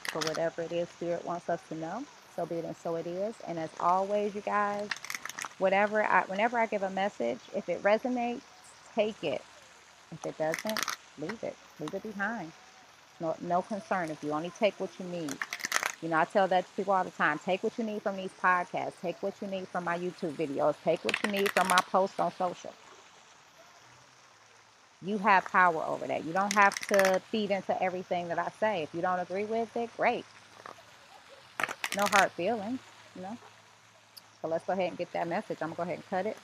for 0.04 0.20
whatever 0.20 0.62
it 0.62 0.72
is 0.72 0.88
Spirit 0.88 1.24
wants 1.24 1.50
us 1.50 1.60
to 1.68 1.74
know. 1.74 2.04
So 2.34 2.46
be 2.46 2.56
it 2.56 2.64
and 2.64 2.76
so 2.76 2.96
it 2.96 3.06
is. 3.06 3.34
And 3.46 3.58
as 3.58 3.70
always, 3.78 4.34
you 4.34 4.40
guys, 4.40 4.88
whatever 5.58 6.02
I, 6.02 6.22
whenever 6.22 6.58
I 6.58 6.66
give 6.66 6.82
a 6.82 6.90
message, 6.90 7.38
if 7.54 7.68
it 7.68 7.82
resonates, 7.82 8.40
take 8.94 9.22
it. 9.22 9.42
If 10.12 10.24
it 10.24 10.38
doesn't, 10.38 10.80
leave 11.18 11.42
it. 11.42 11.56
Leave 11.78 11.94
it 11.94 12.02
behind. 12.02 12.52
No, 13.20 13.36
no 13.42 13.60
concern. 13.60 14.10
If 14.10 14.24
you 14.24 14.32
only 14.32 14.50
take 14.58 14.80
what 14.80 14.90
you 14.98 15.04
need. 15.06 15.34
You 16.00 16.08
know, 16.08 16.16
I 16.16 16.24
tell 16.24 16.48
that 16.48 16.66
to 16.66 16.72
people 16.72 16.94
all 16.94 17.04
the 17.04 17.10
time. 17.10 17.38
Take 17.44 17.62
what 17.62 17.76
you 17.76 17.84
need 17.84 18.00
from 18.00 18.16
these 18.16 18.30
podcasts. 18.42 18.94
Take 19.02 19.22
what 19.22 19.34
you 19.42 19.48
need 19.48 19.68
from 19.68 19.84
my 19.84 19.98
YouTube 19.98 20.32
videos. 20.32 20.74
Take 20.82 21.04
what 21.04 21.22
you 21.22 21.30
need 21.30 21.50
from 21.50 21.68
my 21.68 21.80
posts 21.90 22.18
on 22.18 22.32
social. 22.32 22.72
You 25.02 25.18
have 25.18 25.44
power 25.46 25.82
over 25.86 26.06
that. 26.06 26.24
You 26.24 26.32
don't 26.32 26.52
have 26.54 26.74
to 26.88 27.20
feed 27.30 27.50
into 27.50 27.80
everything 27.82 28.28
that 28.28 28.38
I 28.38 28.48
say. 28.60 28.82
If 28.82 28.94
you 28.94 29.00
don't 29.00 29.18
agree 29.18 29.44
with 29.44 29.74
it, 29.76 29.90
great. 29.96 30.26
No 31.96 32.04
hard 32.12 32.30
feelings, 32.32 32.80
you 33.16 33.22
know. 33.22 33.36
So 34.42 34.48
let's 34.48 34.64
go 34.66 34.74
ahead 34.74 34.88
and 34.88 34.98
get 34.98 35.12
that 35.12 35.28
message. 35.28 35.58
I'm 35.60 35.72
going 35.72 35.72
to 35.72 35.76
go 35.76 35.82
ahead 35.82 35.94
and 35.96 36.08
cut 36.08 36.26
it 36.26 36.36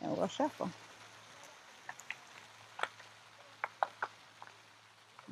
and 0.00 0.16
we'll 0.16 0.28
shuffle. 0.28 0.70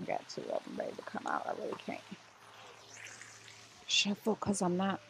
Got 0.07 0.29
two 0.29 0.43
of 0.43 0.65
them 0.65 0.77
ready 0.77 0.93
to 0.93 1.03
come 1.03 1.27
out. 1.27 1.47
I 1.47 1.61
really 1.61 1.77
can't 1.87 2.01
shuffle 3.87 4.35
because 4.35 4.61
I'm 4.61 4.77
not 4.77 5.01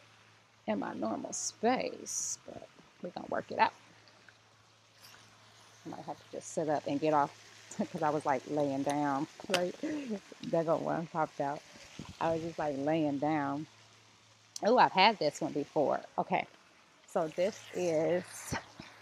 in 0.67 0.79
my 0.79 0.93
normal 0.93 1.33
space, 1.33 2.37
but 2.45 2.67
we're 3.01 3.09
going 3.09 3.25
to 3.25 3.31
work 3.31 3.51
it 3.51 3.59
out. 3.59 3.73
I 5.85 5.89
might 5.89 6.05
have 6.05 6.17
to 6.17 6.23
just 6.31 6.53
sit 6.53 6.69
up 6.69 6.83
and 6.87 6.99
get 6.99 7.13
off 7.13 7.31
because 7.79 8.01
I 8.01 8.09
was 8.09 8.25
like 8.25 8.43
laying 8.49 8.83
down. 8.83 9.27
Like, 9.49 9.75
that 10.49 10.65
got 10.65 10.81
one 10.81 11.07
popped 11.07 11.39
out. 11.39 11.61
I 12.19 12.33
was 12.33 12.41
just 12.41 12.57
like 12.59 12.75
laying 12.77 13.19
down. 13.19 13.67
Oh, 14.63 14.77
I've 14.77 14.91
had 14.91 15.19
this 15.19 15.41
one 15.41 15.53
before. 15.53 15.99
Okay. 16.17 16.45
So 17.07 17.29
this 17.35 17.59
is 17.75 18.23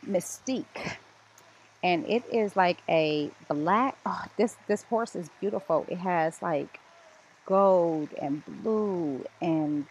Mystique 0.05 0.97
and 1.83 2.05
it 2.07 2.23
is 2.31 2.55
like 2.55 2.77
a 2.89 3.29
black 3.49 3.97
oh 4.05 4.23
this 4.37 4.55
this 4.67 4.83
horse 4.83 5.15
is 5.15 5.29
beautiful 5.39 5.85
it 5.89 5.97
has 5.97 6.41
like 6.41 6.79
gold 7.45 8.09
and 8.21 8.43
blue 8.45 9.23
and 9.41 9.85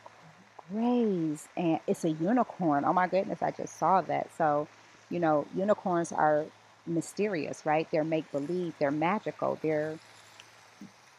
grays 0.73 1.47
and 1.57 1.79
it's 1.87 2.05
a 2.05 2.11
unicorn 2.11 2.85
oh 2.85 2.93
my 2.93 3.07
goodness 3.07 3.43
i 3.43 3.51
just 3.51 3.79
saw 3.79 4.01
that 4.01 4.29
so 4.37 4.67
you 5.11 5.21
know 5.21 5.47
unicorns 5.55 6.11
are 6.13 6.47
mysterious 6.87 7.66
right? 7.66 7.88
They're 7.90 8.05
make 8.05 8.31
believe 8.33 8.75
they're 8.79 8.90
magical 8.90 9.59
they're 9.62 9.99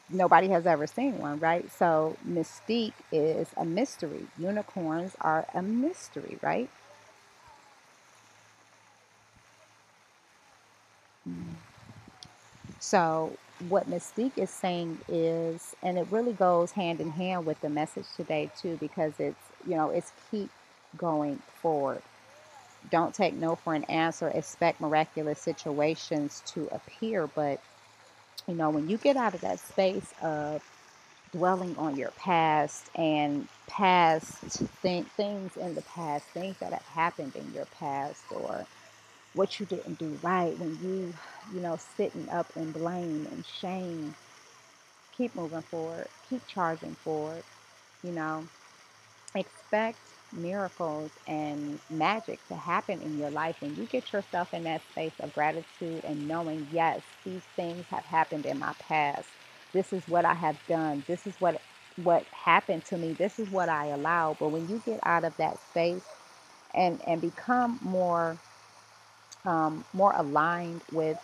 nobody 0.09 0.49
has 0.49 0.65
ever 0.67 0.87
seen 0.87 1.19
one 1.19 1.39
right? 1.39 1.71
So 1.71 2.17
mystique 2.27 2.93
is 3.11 3.47
a 3.57 3.65
mystery. 3.65 4.27
Unicorns 4.37 5.15
are 5.21 5.45
a 5.53 5.61
mystery 5.61 6.39
right? 6.41 6.69
So, 12.79 13.33
what 13.69 13.89
Mystique 13.89 14.37
is 14.37 14.49
saying 14.49 14.99
is, 15.07 15.75
and 15.83 15.97
it 15.97 16.07
really 16.11 16.33
goes 16.33 16.71
hand 16.73 16.99
in 17.01 17.11
hand 17.11 17.45
with 17.45 17.61
the 17.61 17.69
message 17.69 18.05
today, 18.17 18.51
too, 18.61 18.77
because 18.79 19.13
it's, 19.19 19.39
you 19.67 19.75
know, 19.75 19.89
it's 19.89 20.11
keep 20.31 20.49
going 20.97 21.37
forward. 21.61 22.01
Don't 22.91 23.13
take 23.13 23.33
no 23.35 23.55
for 23.55 23.73
an 23.73 23.83
answer. 23.85 24.29
Expect 24.29 24.81
miraculous 24.81 25.39
situations 25.39 26.43
to 26.47 26.67
appear. 26.71 27.27
But, 27.27 27.59
you 28.47 28.55
know, 28.55 28.69
when 28.69 28.89
you 28.89 28.97
get 28.97 29.17
out 29.17 29.33
of 29.35 29.41
that 29.41 29.59
space 29.59 30.13
of 30.21 30.63
dwelling 31.31 31.75
on 31.77 31.95
your 31.97 32.11
past 32.11 32.89
and 32.95 33.47
past 33.67 34.63
th- 34.81 35.05
things 35.17 35.57
in 35.57 35.75
the 35.75 35.81
past, 35.81 36.25
things 36.27 36.57
that 36.59 36.71
have 36.73 36.85
happened 36.87 37.35
in 37.35 37.53
your 37.53 37.65
past, 37.79 38.21
or 38.31 38.65
what 39.33 39.59
you 39.59 39.65
didn't 39.65 39.99
do 39.99 40.17
right, 40.21 40.57
when 40.59 40.77
you, 40.83 41.13
you 41.53 41.61
know, 41.61 41.77
sitting 41.97 42.29
up 42.29 42.47
in 42.55 42.71
blame 42.71 43.27
and 43.31 43.45
shame, 43.45 44.15
keep 45.17 45.35
moving 45.35 45.61
forward, 45.63 46.07
keep 46.29 46.45
charging 46.47 46.95
forward, 46.95 47.43
you 48.03 48.11
know, 48.11 48.45
expect 49.35 49.97
miracles 50.33 51.11
and 51.27 51.79
magic 51.89 52.45
to 52.47 52.55
happen 52.55 53.01
in 53.01 53.17
your 53.17 53.31
life 53.31 53.57
and 53.61 53.77
you 53.77 53.85
get 53.87 54.13
yourself 54.13 54.49
in 54.53 54.63
that 54.65 54.87
space 54.89 55.13
of 55.21 55.33
gratitude 55.33 56.01
and 56.05 56.27
knowing 56.27 56.67
yes 56.71 57.03
these 57.25 57.47
things 57.55 57.87
have 57.89 58.05
happened 58.05 58.45
in 58.45 58.59
my 58.59 58.73
past 58.79 59.29
this 59.73 59.93
is 59.93 60.07
what 60.07 60.25
i 60.25 60.35
have 60.35 60.57
done 60.67 61.03
this 61.07 61.27
is 61.27 61.37
what 61.39 61.63
what 61.95 62.27
happened 62.33 62.85
to 62.85 62.97
me 62.97 63.13
this 63.13 63.39
is 63.39 63.49
what 63.49 63.69
i 63.69 63.87
allowed 63.87 64.37
but 64.39 64.49
when 64.49 64.67
you 64.67 64.81
get 64.85 64.99
out 65.05 65.25
of 65.25 65.35
that 65.37 65.59
space 65.59 66.05
and 66.75 67.01
and 67.07 67.21
become 67.21 67.79
more 67.81 68.39
um, 69.45 69.85
more 69.93 70.13
aligned 70.15 70.83
with 70.91 71.17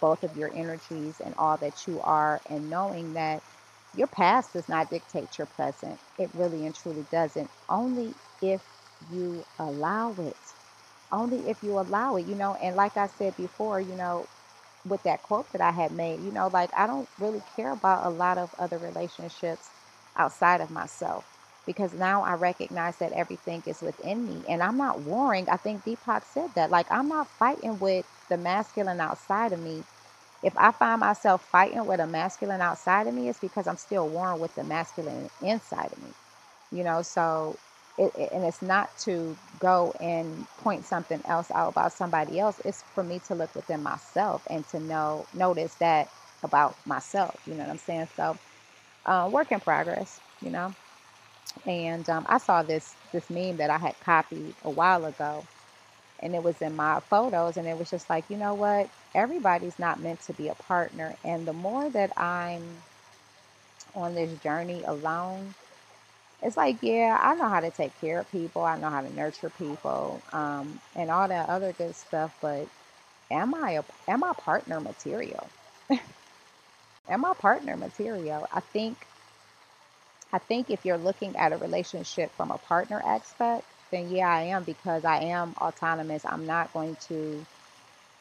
both 0.00 0.24
of 0.24 0.36
your 0.36 0.52
energies 0.54 1.20
and 1.24 1.34
all 1.38 1.56
that 1.58 1.86
you 1.86 2.00
are, 2.00 2.42
and 2.48 2.68
knowing 2.68 3.12
that 3.14 3.42
your 3.94 4.06
past 4.08 4.52
does 4.54 4.68
not 4.68 4.90
dictate 4.90 5.38
your 5.38 5.46
present. 5.46 6.00
It 6.18 6.30
really 6.34 6.66
and 6.66 6.74
truly 6.74 7.06
doesn't. 7.10 7.50
Only 7.68 8.16
if 8.52 8.62
you 9.12 9.44
allow 9.58 10.14
it. 10.18 10.36
Only 11.12 11.48
if 11.50 11.62
you 11.62 11.78
allow 11.78 12.16
it, 12.16 12.26
you 12.26 12.34
know. 12.34 12.56
And 12.56 12.76
like 12.76 12.96
I 12.96 13.08
said 13.08 13.36
before, 13.36 13.80
you 13.80 13.96
know, 13.96 14.26
with 14.86 15.02
that 15.04 15.22
quote 15.22 15.50
that 15.52 15.60
I 15.60 15.70
had 15.72 15.92
made, 15.92 16.20
you 16.20 16.32
know, 16.32 16.48
like 16.48 16.70
I 16.76 16.86
don't 16.86 17.08
really 17.18 17.42
care 17.56 17.72
about 17.72 18.06
a 18.06 18.10
lot 18.10 18.38
of 18.38 18.50
other 18.58 18.78
relationships 18.78 19.70
outside 20.16 20.60
of 20.60 20.70
myself 20.70 21.24
because 21.66 21.94
now 21.94 22.22
I 22.24 22.34
recognize 22.34 22.96
that 22.98 23.12
everything 23.12 23.62
is 23.66 23.82
within 23.82 24.26
me 24.26 24.44
and 24.48 24.62
I'm 24.62 24.78
not 24.78 25.00
warring. 25.00 25.48
I 25.50 25.56
think 25.56 25.84
Deepak 25.84 26.24
said 26.26 26.50
that. 26.56 26.70
Like, 26.70 26.90
I'm 26.90 27.08
not 27.08 27.28
fighting 27.38 27.78
with 27.78 28.06
the 28.28 28.36
masculine 28.38 29.00
outside 29.00 29.52
of 29.52 29.60
me. 29.60 29.84
If 30.42 30.54
I 30.56 30.72
find 30.72 31.00
myself 31.00 31.44
fighting 31.52 31.86
with 31.86 32.00
a 32.00 32.06
masculine 32.06 32.60
outside 32.60 33.06
of 33.06 33.14
me, 33.14 33.28
it's 33.28 33.40
because 33.40 33.66
I'm 33.66 33.76
still 33.78 34.08
warring 34.08 34.40
with 34.40 34.54
the 34.56 34.64
masculine 34.64 35.30
inside 35.42 35.92
of 35.92 35.98
me. 36.02 36.10
You 36.72 36.84
know, 36.84 37.02
so, 37.02 37.56
it, 37.98 38.12
it, 38.16 38.32
and 38.32 38.44
it's 38.44 38.62
not 38.62 38.96
to 39.00 39.36
go 39.58 39.94
and 40.00 40.46
point 40.58 40.84
something 40.86 41.22
else 41.26 41.50
out 41.52 41.70
about 41.70 41.92
somebody 41.92 42.40
else. 42.40 42.60
It's 42.64 42.84
for 42.94 43.04
me 43.04 43.20
to 43.28 43.34
look 43.34 43.54
within 43.54 43.82
myself 43.82 44.42
and 44.50 44.66
to 44.68 44.80
know, 44.80 45.26
notice 45.34 45.74
that 45.76 46.10
about 46.42 46.76
myself. 46.86 47.40
You 47.46 47.54
know 47.54 47.64
what 47.64 47.70
I'm 47.70 47.78
saying? 47.78 48.08
So, 48.16 48.38
uh, 49.06 49.28
work 49.32 49.52
in 49.52 49.60
progress. 49.60 50.20
You 50.42 50.50
know. 50.50 50.74
And 51.66 52.08
um, 52.10 52.26
I 52.28 52.38
saw 52.38 52.62
this 52.62 52.96
this 53.12 53.30
meme 53.30 53.58
that 53.58 53.70
I 53.70 53.78
had 53.78 54.00
copied 54.00 54.54
a 54.64 54.70
while 54.70 55.04
ago, 55.04 55.46
and 56.20 56.34
it 56.34 56.42
was 56.42 56.62
in 56.62 56.76
my 56.76 57.00
photos, 57.10 57.56
and 57.56 57.68
it 57.68 57.78
was 57.78 57.90
just 57.90 58.10
like, 58.10 58.26
you 58.30 58.36
know 58.38 58.54
what? 58.54 58.90
Everybody's 59.14 59.78
not 59.78 60.00
meant 60.00 60.22
to 60.22 60.34
be 60.34 60.48
a 60.48 60.54
partner, 60.54 61.16
and 61.24 61.46
the 61.46 61.52
more 61.54 61.90
that 61.90 62.18
I'm 62.18 62.84
on 63.94 64.14
this 64.14 64.38
journey 64.40 64.84
alone, 64.84 65.54
it's 66.44 66.58
like, 66.58 66.78
yeah, 66.82 67.18
I 67.20 67.34
know 67.36 67.48
how 67.50 67.60
to 67.60 67.72
take 67.72 67.98
care 68.00 68.20
of 68.20 68.32
people, 68.32 68.64
I 68.64 68.78
know 68.78 68.90
how 68.90 69.02
to 69.02 69.14
nurture 69.14 69.50
people, 69.50 70.22
um, 70.32 70.80
and 70.96 71.10
all 71.10 71.28
that 71.28 71.50
other 71.50 71.72
good 71.72 71.96
stuff. 71.96 72.36
But 72.42 72.68
am 73.30 73.54
I 73.54 73.72
a 73.72 73.84
am 74.08 74.24
I 74.24 74.34
partner 74.34 74.80
material? 74.80 75.48
am 77.08 77.24
I 77.24 77.34
partner 77.34 77.76
material? 77.76 78.48
I 78.52 78.60
think 78.60 78.98
I 80.32 80.38
think 80.38 80.70
if 80.70 80.84
you're 80.84 80.98
looking 80.98 81.36
at 81.36 81.52
a 81.52 81.58
relationship 81.58 82.32
from 82.36 82.50
a 82.52 82.58
partner 82.58 83.02
aspect, 83.06 83.66
then 83.90 84.10
yeah, 84.10 84.28
I 84.28 84.42
am 84.44 84.64
because 84.64 85.04
I 85.04 85.18
am 85.24 85.54
autonomous. 85.60 86.24
I'm 86.26 86.46
not 86.46 86.72
going 86.74 86.96
to, 87.08 87.46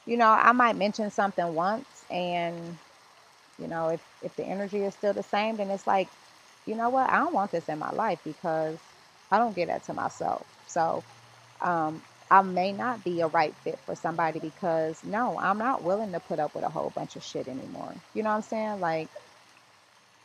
you 0.05 0.17
know, 0.17 0.27
I 0.29 0.53
might 0.53 0.77
mention 0.77 1.11
something 1.11 1.55
once 1.55 2.05
and 2.11 2.77
you 3.59 3.67
know, 3.67 3.89
if 3.89 4.01
if 4.23 4.35
the 4.35 4.43
energy 4.43 4.83
is 4.83 4.95
still 4.95 5.13
the 5.13 5.23
same, 5.23 5.57
then 5.57 5.69
it's 5.71 5.87
like, 5.87 6.09
you 6.65 6.75
know 6.75 6.89
what? 6.89 7.09
I 7.09 7.19
don't 7.19 7.33
want 7.33 7.51
this 7.51 7.69
in 7.69 7.79
my 7.79 7.91
life 7.91 8.19
because 8.25 8.77
I 9.31 9.37
don't 9.39 9.55
get 9.55 9.67
that 9.67 9.83
to 9.85 9.93
myself. 9.93 10.45
So, 10.67 11.03
um, 11.61 12.01
I 12.31 12.41
may 12.41 12.73
not 12.73 13.03
be 13.03 13.21
a 13.21 13.27
right 13.27 13.55
fit 13.63 13.79
for 13.85 13.95
somebody 13.95 14.39
because 14.39 15.03
no, 15.03 15.37
I'm 15.39 15.59
not 15.59 15.83
willing 15.83 16.13
to 16.13 16.19
put 16.19 16.39
up 16.39 16.55
with 16.55 16.63
a 16.65 16.69
whole 16.69 16.91
bunch 16.91 17.15
of 17.15 17.23
shit 17.23 17.47
anymore. 17.47 17.95
You 18.15 18.23
know 18.23 18.31
what 18.31 18.37
I'm 18.37 18.41
saying? 18.43 18.79
Like, 18.81 19.09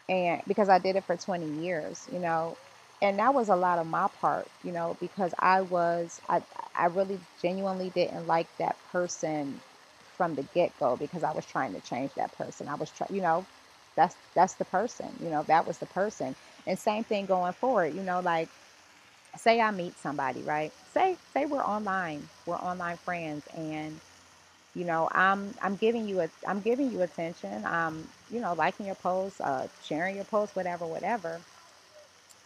and 0.09 0.43
because 0.49 0.71
I 0.71 0.81
did 0.81 0.97
it 0.97 1.05
for 1.07 1.17
20 1.17 1.65
years, 1.65 2.09
you 2.13 2.21
know, 2.21 2.59
and 3.03 3.19
that 3.21 3.35
was 3.35 3.51
a 3.51 3.57
lot 3.57 3.81
of 3.81 3.89
my 3.89 4.09
part, 4.21 4.49
you 4.65 4.73
know, 4.73 4.97
because 5.01 5.35
I 5.39 5.63
was, 5.63 6.23
I, 6.29 6.43
I 6.75 6.87
really 6.87 7.21
genuinely 7.43 7.91
didn't 7.91 8.29
like 8.29 8.49
that 8.59 8.77
person 8.93 9.61
from 10.17 10.37
the 10.37 10.45
get 10.55 10.79
go 10.81 10.97
because 10.97 11.25
I 11.25 11.33
was 11.33 11.47
trying 11.47 11.75
to 11.75 11.81
change 11.83 12.13
that 12.17 12.37
person. 12.39 12.69
I 12.69 12.77
was 12.77 12.91
trying, 12.93 13.15
you 13.15 13.23
know, 13.23 13.47
that's 13.99 14.17
that's 14.35 14.55
the 14.55 14.65
person, 14.65 15.09
you 15.21 15.29
know, 15.29 15.43
that 15.45 15.67
was 15.67 15.79
the 15.79 15.87
person. 15.87 16.37
And 16.67 16.79
same 16.79 17.03
thing 17.05 17.27
going 17.27 17.53
forward, 17.55 17.95
you 17.95 18.03
know, 18.03 18.21
like 18.21 18.49
say 19.37 19.61
I 19.61 19.73
meet 19.73 19.99
somebody, 19.99 20.41
right? 20.43 20.73
Say 20.95 21.17
say 21.35 21.47
we're 21.47 21.65
online, 21.65 22.29
we're 22.47 22.55
online 22.57 22.97
friends, 22.99 23.45
and 23.57 23.99
you 24.75 24.85
know 24.85 25.09
I'm 25.13 25.53
I'm 25.61 25.75
giving 25.77 26.09
you 26.09 26.21
a 26.21 26.29
I'm 26.47 26.61
giving 26.61 26.93
you 26.93 27.03
attention. 27.03 27.65
I'm 27.67 28.07
you 28.31 28.41
know 28.41 28.55
liking 28.55 28.87
your 28.87 28.95
posts, 28.95 29.41
uh, 29.41 29.67
sharing 29.85 30.15
your 30.15 30.25
posts, 30.27 30.55
whatever, 30.55 30.87
whatever. 30.87 31.41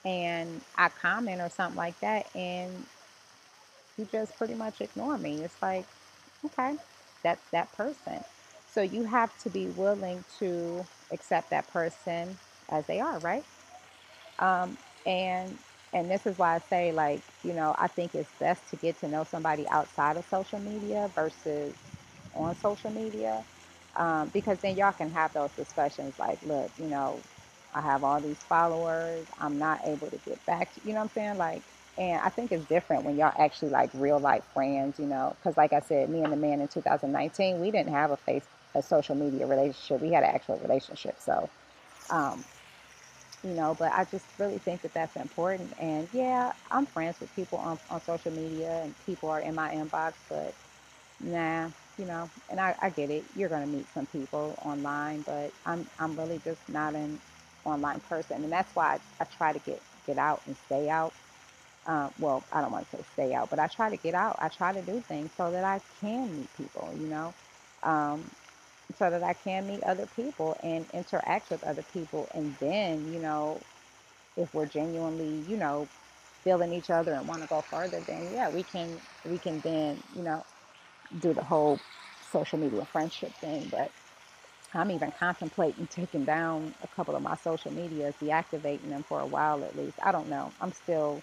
And 0.07 0.63
I 0.77 0.89
comment 0.89 1.43
or 1.43 1.51
something 1.51 1.77
like 1.77 2.01
that, 2.01 2.35
and 2.35 2.87
you 3.99 4.09
just 4.11 4.37
pretty 4.39 4.55
much 4.55 4.81
ignore 4.81 5.19
me. 5.19 5.43
It's 5.43 5.61
like, 5.61 5.85
okay, 6.47 6.77
that's 7.23 7.43
that 7.51 7.71
person. 7.73 8.25
So 8.73 8.81
you 8.81 9.05
have 9.05 9.37
to 9.43 9.51
be 9.51 9.67
willing 9.67 10.25
to 10.39 10.87
accept 11.13 11.51
that 11.51 11.69
person 11.69 12.39
as 12.71 12.87
they 12.87 13.01
are, 13.01 13.19
right? 13.21 13.45
Um, 14.39 14.79
and 15.07 15.59
and 15.95 16.11
this 16.11 16.27
is 16.27 16.39
why 16.39 16.57
I 16.57 16.61
say, 16.71 16.93
like, 16.93 17.23
you 17.45 17.55
know, 17.55 17.75
I 17.79 17.89
think 17.89 18.15
it's 18.15 18.33
best 18.41 18.69
to 18.71 18.77
get 18.77 18.99
to 19.01 19.09
know 19.09 19.25
somebody 19.25 19.67
outside 19.71 20.17
of 20.19 20.27
social 20.27 20.59
media 20.59 21.11
versus 21.15 21.75
on 22.35 22.57
social 22.57 22.91
media, 22.91 23.45
um, 23.97 24.31
because 24.35 24.59
then 24.63 24.77
y'all 24.77 24.93
can 24.93 25.13
have 25.13 25.33
those 25.35 25.53
discussions. 25.53 26.15
Like, 26.19 26.39
look, 26.43 26.73
you 26.79 26.87
know, 26.87 27.23
I 27.75 27.83
have 27.83 28.05
all 28.05 28.21
these 28.21 28.41
followers. 28.49 29.27
I'm 29.39 29.59
not 29.59 29.81
able 29.87 30.11
to 30.11 30.19
get 30.27 30.45
back. 30.47 30.75
To, 30.75 30.81
you 30.85 30.95
know 30.95 31.01
what 31.01 31.05
I'm 31.07 31.15
saying? 31.15 31.39
Like, 31.39 31.63
and 31.99 32.21
I 32.23 32.31
think 32.31 32.53
it's 32.53 32.67
different 32.67 33.05
when 33.05 33.17
y'all 33.19 33.33
actually 33.39 33.71
like 33.71 33.91
real 33.95 34.21
life 34.21 34.45
friends. 34.55 34.99
You 34.99 35.07
know, 35.07 35.37
because 35.41 35.57
like 35.57 35.73
I 35.73 35.81
said, 35.81 36.11
me 36.11 36.23
and 36.25 36.33
the 36.33 36.37
man 36.37 36.61
in 36.61 36.69
2019, 36.69 37.61
we 37.61 37.71
didn't 37.71 37.95
have 37.95 38.11
a 38.11 38.17
face 38.19 38.47
a 38.75 38.83
social 38.83 39.15
media 39.15 39.47
relationship. 39.47 40.01
We 40.01 40.13
had 40.13 40.25
an 40.25 40.31
actual 40.35 40.59
relationship. 40.59 41.17
So, 41.19 41.49
um, 42.11 42.45
you 43.45 43.55
know, 43.55 43.75
but 43.79 43.93
I 43.93 44.05
just 44.05 44.27
really 44.39 44.59
think 44.59 44.83
that 44.83 44.95
that's 44.95 45.17
important. 45.17 45.73
And 45.79 46.09
yeah, 46.13 46.53
I'm 46.71 46.87
friends 46.87 47.21
with 47.21 47.35
people 47.35 47.59
on, 47.59 47.79
on 47.91 48.01
social 48.03 48.31
media 48.33 48.83
and 48.83 48.95
people 49.07 49.29
are 49.31 49.41
in 49.41 49.55
my 49.55 49.75
inbox, 49.75 50.15
but 50.29 50.55
nah, 51.21 51.69
you 51.99 52.07
know, 52.07 52.31
and 52.51 52.61
I, 52.61 52.75
I 52.81 52.91
get 52.91 53.11
it. 53.11 53.25
You're 53.37 53.49
going 53.49 53.63
to 53.63 53.69
meet 53.69 53.87
some 53.95 54.07
people 54.07 54.59
online, 54.65 55.23
but 55.23 55.53
I'm, 55.67 55.87
I'm 55.99 56.17
really 56.17 56.41
just 56.45 56.61
not 56.69 56.95
an 56.95 57.19
online 57.65 58.01
person. 58.01 58.45
And 58.45 58.53
that's 58.53 58.75
why 58.75 58.95
I, 58.95 59.23
I 59.23 59.25
try 59.25 59.53
to 59.53 59.59
get, 59.61 59.83
get 60.07 60.19
out 60.19 60.43
and 60.47 60.57
stay 60.67 60.89
out. 60.89 61.13
Uh, 61.85 62.09
well, 62.21 62.45
I 62.53 62.61
don't 62.61 62.71
want 62.71 62.89
to 62.93 62.97
say 62.97 63.03
stay 63.15 63.35
out, 63.35 63.51
but 63.51 63.59
I 63.59 63.67
try 63.67 63.91
to 63.91 63.97
get 63.97 64.15
out. 64.15 64.37
I 64.41 64.49
try 64.49 64.73
to 64.73 64.83
do 64.83 65.03
things 65.09 65.31
so 65.37 65.51
that 65.51 65.65
I 65.65 65.81
can 66.01 66.37
meet 66.37 66.49
people, 66.57 66.95
you 66.97 67.09
know. 67.09 67.35
Um, 67.83 68.31
so 68.99 69.11
that 69.11 69.23
I 69.23 69.33
can 69.35 69.67
meet 69.67 69.83
other 69.85 70.07
people 70.17 70.57
and 70.63 70.87
interact 70.93 71.51
with 71.51 71.63
other 71.65 71.85
people. 71.93 72.29
And 72.35 72.57
then, 72.61 73.13
you 73.13 73.21
know, 73.21 73.61
if 74.37 74.53
we're 74.55 74.67
genuinely, 74.67 75.45
you 75.49 75.57
know, 75.57 75.89
feeling 76.43 76.73
each 76.73 76.91
other 76.91 77.13
and 77.15 77.27
want 77.29 77.43
to 77.43 77.49
go 77.49 77.61
further, 77.61 78.01
then 78.01 78.33
yeah, 78.33 78.49
we 78.51 78.63
can 78.63 79.01
we 79.29 79.39
can 79.39 79.61
then, 79.61 80.03
you 80.17 80.23
know, 80.23 80.45
do 81.21 81.33
the 81.33 81.43
whole 81.45 81.79
social 82.31 82.59
media 82.59 82.85
friendship 82.87 83.33
thing. 83.35 83.69
But 83.71 83.91
I'm 84.75 84.91
even 84.91 85.13
contemplating 85.13 85.87
taking 85.89 86.25
down 86.25 86.75
a 86.83 86.87
couple 86.89 87.15
of 87.15 87.23
my 87.23 87.37
social 87.37 87.73
medias, 87.73 88.15
deactivating 88.21 88.89
them 88.89 89.03
for 89.03 89.21
a 89.21 89.27
while 89.27 89.63
at 89.65 89.77
least. 89.77 89.99
I 90.03 90.13
don't 90.13 90.29
know. 90.29 90.53
I'm 90.61 90.73
still 90.73 91.23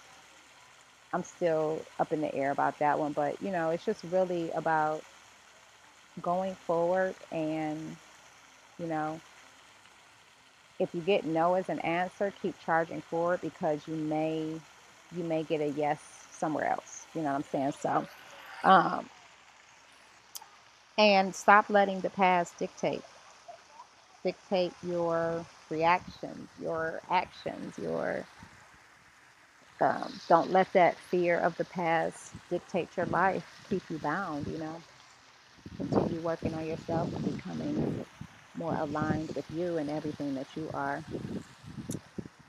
I'm 1.12 1.24
still 1.24 1.82
up 1.98 2.12
in 2.12 2.20
the 2.20 2.32
air 2.34 2.52
about 2.52 2.78
that 2.78 2.98
one, 2.98 3.12
but 3.12 3.40
you 3.42 3.50
know, 3.50 3.70
it's 3.70 3.84
just 3.84 4.04
really 4.04 4.50
about 4.52 5.02
going 6.22 6.54
forward 6.56 7.14
and 7.32 7.96
you 8.78 8.86
know 8.86 9.20
if 10.80 10.94
you 10.94 11.02
get 11.02 11.24
no 11.26 11.54
as 11.54 11.68
an 11.70 11.80
answer 11.80 12.32
keep 12.42 12.54
charging 12.64 13.02
forward 13.02 13.40
because 13.42 13.88
you 13.88 13.94
may 13.96 14.60
you 15.16 15.24
may 15.24 15.44
get 15.44 15.60
a 15.62 15.68
yes 15.70 16.00
somewhere 16.32 16.66
else. 16.68 17.06
You 17.14 17.22
know 17.22 17.28
what 17.30 17.36
i'm 17.36 17.44
saying? 17.44 17.72
So 17.80 18.06
um 18.64 19.08
and 20.98 21.34
stop 21.34 21.70
letting 21.70 22.00
the 22.00 22.10
past 22.10 22.58
dictate 22.58 23.02
dictate 24.24 24.74
your 24.82 25.46
reactions 25.70 26.48
your 26.60 27.00
actions 27.10 27.78
your 27.78 28.26
um, 29.80 30.12
don't 30.28 30.52
let 30.52 30.72
that 30.74 30.96
fear 30.98 31.38
of 31.38 31.56
the 31.58 31.64
past 31.64 32.34
dictate 32.50 32.88
your 32.96 33.06
life 33.06 33.44
keep 33.70 33.82
you 33.90 33.98
bound 33.98 34.46
you 34.46 34.58
know 34.58 34.82
continue 35.80 36.20
working 36.20 36.54
on 36.54 36.66
yourself 36.66 37.12
and 37.14 37.36
becoming 37.36 38.04
more 38.56 38.76
aligned 38.76 39.34
with 39.34 39.46
you 39.52 39.78
and 39.78 39.88
everything 39.90 40.34
that 40.34 40.46
you 40.56 40.70
are. 40.74 41.02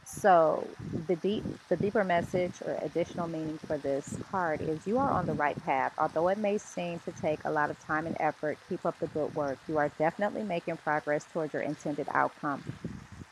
So 0.06 0.68
the 1.08 1.16
deep 1.16 1.44
the 1.70 1.78
deeper 1.78 2.04
message 2.04 2.54
or 2.66 2.78
additional 2.82 3.28
meaning 3.28 3.60
for 3.66 3.78
this 3.78 4.18
card 4.30 4.62
is 4.62 4.86
you 4.86 5.00
are 5.00 5.12
on 5.12 5.26
the 5.26 5.34
right 5.34 5.62
path. 5.66 5.94
Although 5.98 6.28
it 6.30 6.38
may 6.38 6.58
seem 6.58 7.00
to 7.06 7.12
take 7.14 7.40
a 7.46 7.52
lot 7.52 7.70
of 7.70 7.80
time 7.80 8.06
and 8.06 8.18
effort, 8.20 8.58
keep 8.70 8.86
up 8.86 9.00
the 9.00 9.08
good 9.08 9.34
work. 9.36 9.58
You 9.68 9.78
are 9.78 9.90
definitely 9.98 10.44
making 10.44 10.78
progress 10.78 11.26
towards 11.26 11.54
your 11.54 11.64
intended 11.64 12.08
outcome. 12.14 12.64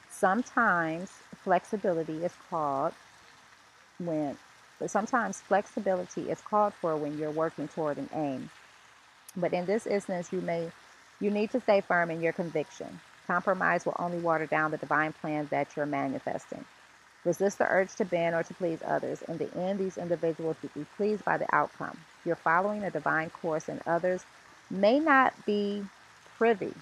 Sometimes 0.09 1.19
flexibility 1.43 2.23
is 2.23 2.33
called 2.49 2.93
when 3.99 4.37
but 4.79 4.89
sometimes 4.89 5.41
flexibility 5.41 6.29
is 6.31 6.41
called 6.41 6.73
for 6.73 6.95
when 6.95 7.17
you're 7.19 7.31
working 7.31 7.67
toward 7.67 7.97
an 7.97 8.09
aim. 8.15 8.49
But 9.39 9.53
in 9.53 9.65
this 9.65 9.87
instance, 9.87 10.31
you 10.31 10.41
may 10.41 10.71
you 11.19 11.31
need 11.31 11.51
to 11.51 11.59
stay 11.59 11.81
firm 11.81 12.11
in 12.11 12.21
your 12.21 12.33
conviction. 12.33 12.99
Compromise 13.27 13.85
will 13.85 13.95
only 13.99 14.19
water 14.19 14.45
down 14.45 14.71
the 14.71 14.77
divine 14.77 15.13
plan 15.13 15.47
that 15.51 15.75
you're 15.75 15.85
manifesting. 15.85 16.65
Resist 17.25 17.57
the 17.57 17.65
urge 17.65 17.93
to 17.95 18.05
bend 18.05 18.33
or 18.33 18.43
to 18.43 18.53
please 18.53 18.79
others. 18.85 19.21
In 19.23 19.37
the 19.37 19.53
end, 19.57 19.79
these 19.79 19.97
individuals 19.97 20.55
will 20.61 20.69
be 20.73 20.85
pleased 20.95 21.25
by 21.25 21.37
the 21.37 21.53
outcome. 21.53 21.97
You're 22.25 22.37
following 22.37 22.83
a 22.83 22.91
divine 22.91 23.29
course, 23.29 23.67
and 23.67 23.81
others 23.85 24.23
may 24.69 24.99
not 24.99 25.33
be 25.45 25.83
privy 26.37 26.73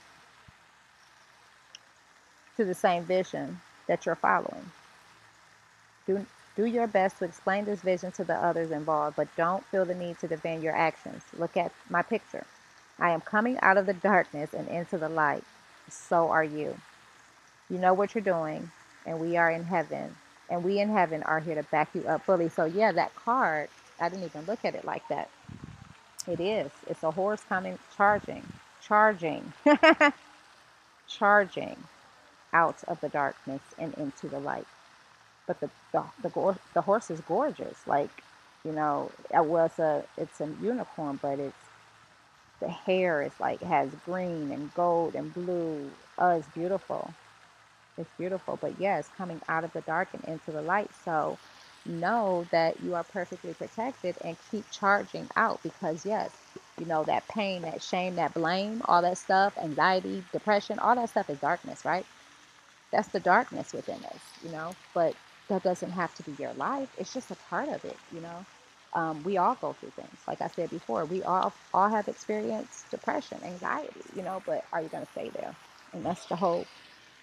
to 2.57 2.65
the 2.65 2.75
same 2.75 3.03
vision 3.03 3.59
that 3.87 4.05
you're 4.05 4.15
following. 4.15 4.71
Do, 6.05 6.25
do 6.57 6.65
your 6.65 6.87
best 6.87 7.19
to 7.19 7.25
explain 7.25 7.65
this 7.65 7.81
vision 7.81 8.11
to 8.13 8.25
the 8.25 8.35
others 8.35 8.71
involved, 8.71 9.15
but 9.15 9.29
don't 9.37 9.63
feel 9.67 9.85
the 9.85 9.95
need 9.95 10.19
to 10.19 10.27
defend 10.27 10.63
your 10.63 10.75
actions. 10.75 11.23
Look 11.37 11.55
at 11.55 11.71
my 11.89 12.01
picture. 12.01 12.45
I 12.99 13.11
am 13.11 13.21
coming 13.21 13.59
out 13.61 13.77
of 13.77 13.85
the 13.85 13.93
darkness 13.93 14.53
and 14.53 14.67
into 14.67 14.97
the 14.97 15.09
light. 15.09 15.45
So 15.89 16.29
are 16.29 16.43
you. 16.43 16.75
You 17.69 17.77
know 17.77 17.93
what 17.93 18.15
you're 18.15 18.23
doing, 18.23 18.71
and 19.05 19.21
we 19.21 19.37
are 19.37 19.51
in 19.51 19.63
heaven. 19.63 20.15
And 20.49 20.63
we 20.63 20.79
in 20.79 20.89
heaven 20.89 21.23
are 21.23 21.39
here 21.39 21.55
to 21.55 21.63
back 21.63 21.89
you 21.93 22.03
up 22.07 22.23
fully. 22.25 22.49
So, 22.49 22.65
yeah, 22.65 22.91
that 22.93 23.15
card, 23.15 23.69
I 23.99 24.09
didn't 24.09 24.25
even 24.25 24.45
look 24.45 24.65
at 24.65 24.75
it 24.75 24.85
like 24.85 25.07
that. 25.09 25.29
It 26.27 26.39
is. 26.39 26.71
It's 26.87 27.03
a 27.03 27.11
horse 27.11 27.41
coming, 27.47 27.77
charging, 27.95 28.43
charging. 28.81 29.53
charging 31.07 31.77
out 32.53 32.77
of 32.87 32.99
the 33.01 33.09
darkness 33.09 33.61
and 33.77 33.93
into 33.95 34.27
the 34.27 34.39
light. 34.39 34.67
But 35.47 35.61
the 35.61 35.71
the 35.93 36.03
the, 36.23 36.29
the 36.75 36.81
horse 36.81 37.11
is 37.11 37.21
gorgeous. 37.21 37.87
Like, 37.87 38.11
you 38.65 38.73
know, 38.73 39.11
it 39.33 39.45
was 39.45 39.79
a 39.79 40.05
it's 40.17 40.41
a 40.41 40.49
unicorn, 40.61 41.19
but 41.21 41.39
it's 41.39 41.55
the 42.61 42.69
hair 42.69 43.23
is 43.23 43.39
like 43.39 43.61
has 43.61 43.91
green 44.05 44.51
and 44.51 44.73
gold 44.75 45.15
and 45.15 45.33
blue. 45.33 45.91
Oh, 46.19 46.37
it's 46.37 46.47
beautiful. 46.49 47.13
It's 47.97 48.11
beautiful. 48.17 48.57
But 48.61 48.79
yes, 48.79 49.09
coming 49.17 49.41
out 49.49 49.63
of 49.63 49.73
the 49.73 49.81
dark 49.81 50.09
and 50.13 50.23
into 50.25 50.51
the 50.51 50.61
light. 50.61 50.91
So 51.05 51.37
know 51.85 52.47
that 52.51 52.81
you 52.81 52.95
are 52.95 53.03
perfectly 53.03 53.53
protected 53.53 54.15
and 54.23 54.37
keep 54.51 54.69
charging 54.71 55.29
out 55.35 55.61
because 55.63 56.05
yes, 56.05 56.31
you 56.79 56.85
know 56.85 57.03
that 57.05 57.27
pain, 57.27 57.63
that 57.63 57.81
shame, 57.81 58.15
that 58.15 58.33
blame, 58.33 58.81
all 58.85 59.01
that 59.03 59.17
stuff, 59.17 59.57
anxiety, 59.57 60.23
depression, 60.33 60.79
all 60.79 60.95
that 60.95 61.09
stuff 61.09 61.29
is 61.29 61.39
darkness, 61.39 61.85
right? 61.85 62.05
That's 62.91 63.09
the 63.09 63.19
darkness 63.19 63.73
within 63.73 64.03
us, 64.05 64.21
you 64.43 64.51
know. 64.51 64.75
But 64.93 65.15
that 65.49 65.63
doesn't 65.63 65.91
have 65.91 66.13
to 66.15 66.23
be 66.23 66.41
your 66.41 66.53
life. 66.53 66.89
It's 66.97 67.13
just 67.13 67.31
a 67.31 67.35
part 67.49 67.69
of 67.69 67.83
it, 67.85 67.97
you 68.13 68.21
know. 68.21 68.45
Um, 68.93 69.23
we 69.23 69.37
all 69.37 69.55
go 69.55 69.73
through 69.73 69.91
things. 69.91 70.17
Like 70.27 70.41
I 70.41 70.47
said 70.47 70.69
before, 70.69 71.05
we 71.05 71.23
all 71.23 71.53
all 71.73 71.89
have 71.89 72.07
experienced 72.07 72.89
depression, 72.91 73.39
anxiety, 73.43 74.01
you 74.15 74.23
know. 74.23 74.41
But 74.45 74.65
are 74.73 74.81
you 74.81 74.89
going 74.89 75.05
to 75.05 75.11
stay 75.11 75.29
there? 75.29 75.55
And 75.93 76.05
that's 76.05 76.25
the 76.25 76.35
whole 76.35 76.65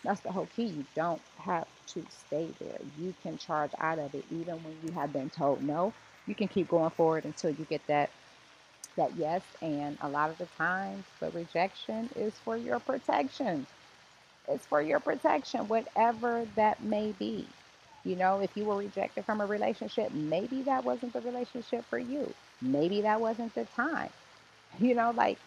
that's 0.05 0.21
the 0.21 0.33
whole 0.33 0.49
key. 0.57 0.67
You 0.67 0.87
don't 0.95 1.23
have 1.39 1.67
to 1.89 2.05
stay 2.11 2.49
there. 2.61 2.81
You 3.01 3.15
can 3.23 3.39
charge 3.39 3.73
out 3.81 3.99
of 3.99 4.15
it, 4.15 4.25
even 4.31 4.57
when 4.57 4.77
you 4.85 4.93
have 4.93 5.13
been 5.13 5.31
told 5.31 5.63
no. 5.63 5.93
You 6.27 6.35
can 6.35 6.49
keep 6.49 6.69
going 6.69 6.91
forward 6.91 7.25
until 7.25 7.51
you 7.51 7.67
get 7.69 7.87
that 7.89 8.11
that 8.97 9.13
yes. 9.19 9.43
And 9.63 9.99
a 10.03 10.09
lot 10.09 10.31
of 10.31 10.39
the 10.39 10.47
times, 10.59 11.05
the 11.21 11.31
rejection 11.31 12.11
is 12.17 12.35
for 12.45 12.57
your 12.57 12.81
protection. 12.81 13.67
It's 14.49 14.67
for 14.67 14.83
your 14.83 15.01
protection, 15.01 15.69
whatever 15.69 16.47
that 16.57 16.83
may 16.83 17.13
be. 17.19 17.47
You 18.05 18.17
know, 18.17 18.41
if 18.41 18.57
you 18.57 18.65
were 18.65 18.77
rejected 18.77 19.25
from 19.25 19.41
a 19.41 19.47
relationship, 19.47 20.13
maybe 20.13 20.63
that 20.63 20.85
wasn't 20.85 21.13
the 21.15 21.21
relationship 21.21 21.85
for 21.87 21.99
you. 21.99 22.35
Maybe 22.63 23.03
that 23.03 23.21
wasn't 23.21 23.55
the 23.55 23.65
time. 23.77 24.11
You 24.81 24.95
know, 24.95 25.13
like 25.17 25.39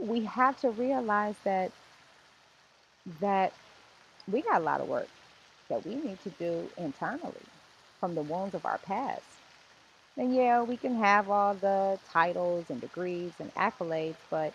we 0.00 0.24
have 0.24 0.60
to 0.60 0.70
realize 0.70 1.34
that 1.44 1.72
that 3.20 3.52
we 4.30 4.42
got 4.42 4.60
a 4.60 4.64
lot 4.64 4.80
of 4.80 4.88
work 4.88 5.08
that 5.68 5.84
we 5.86 5.96
need 5.96 6.20
to 6.22 6.30
do 6.30 6.68
internally 6.78 7.46
from 8.00 8.14
the 8.14 8.22
wounds 8.22 8.54
of 8.54 8.64
our 8.66 8.78
past. 8.78 9.24
And 10.16 10.34
yeah, 10.34 10.62
we 10.62 10.76
can 10.76 10.96
have 10.96 11.30
all 11.30 11.54
the 11.54 11.98
titles 12.10 12.70
and 12.70 12.80
degrees 12.80 13.32
and 13.40 13.54
accolades, 13.54 14.16
but 14.30 14.52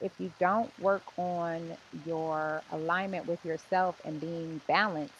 if 0.00 0.12
you 0.20 0.32
don't 0.38 0.70
work 0.80 1.02
on 1.18 1.76
your 2.06 2.62
alignment 2.72 3.26
with 3.26 3.44
yourself 3.44 4.00
and 4.04 4.20
being 4.20 4.60
balanced 4.68 5.12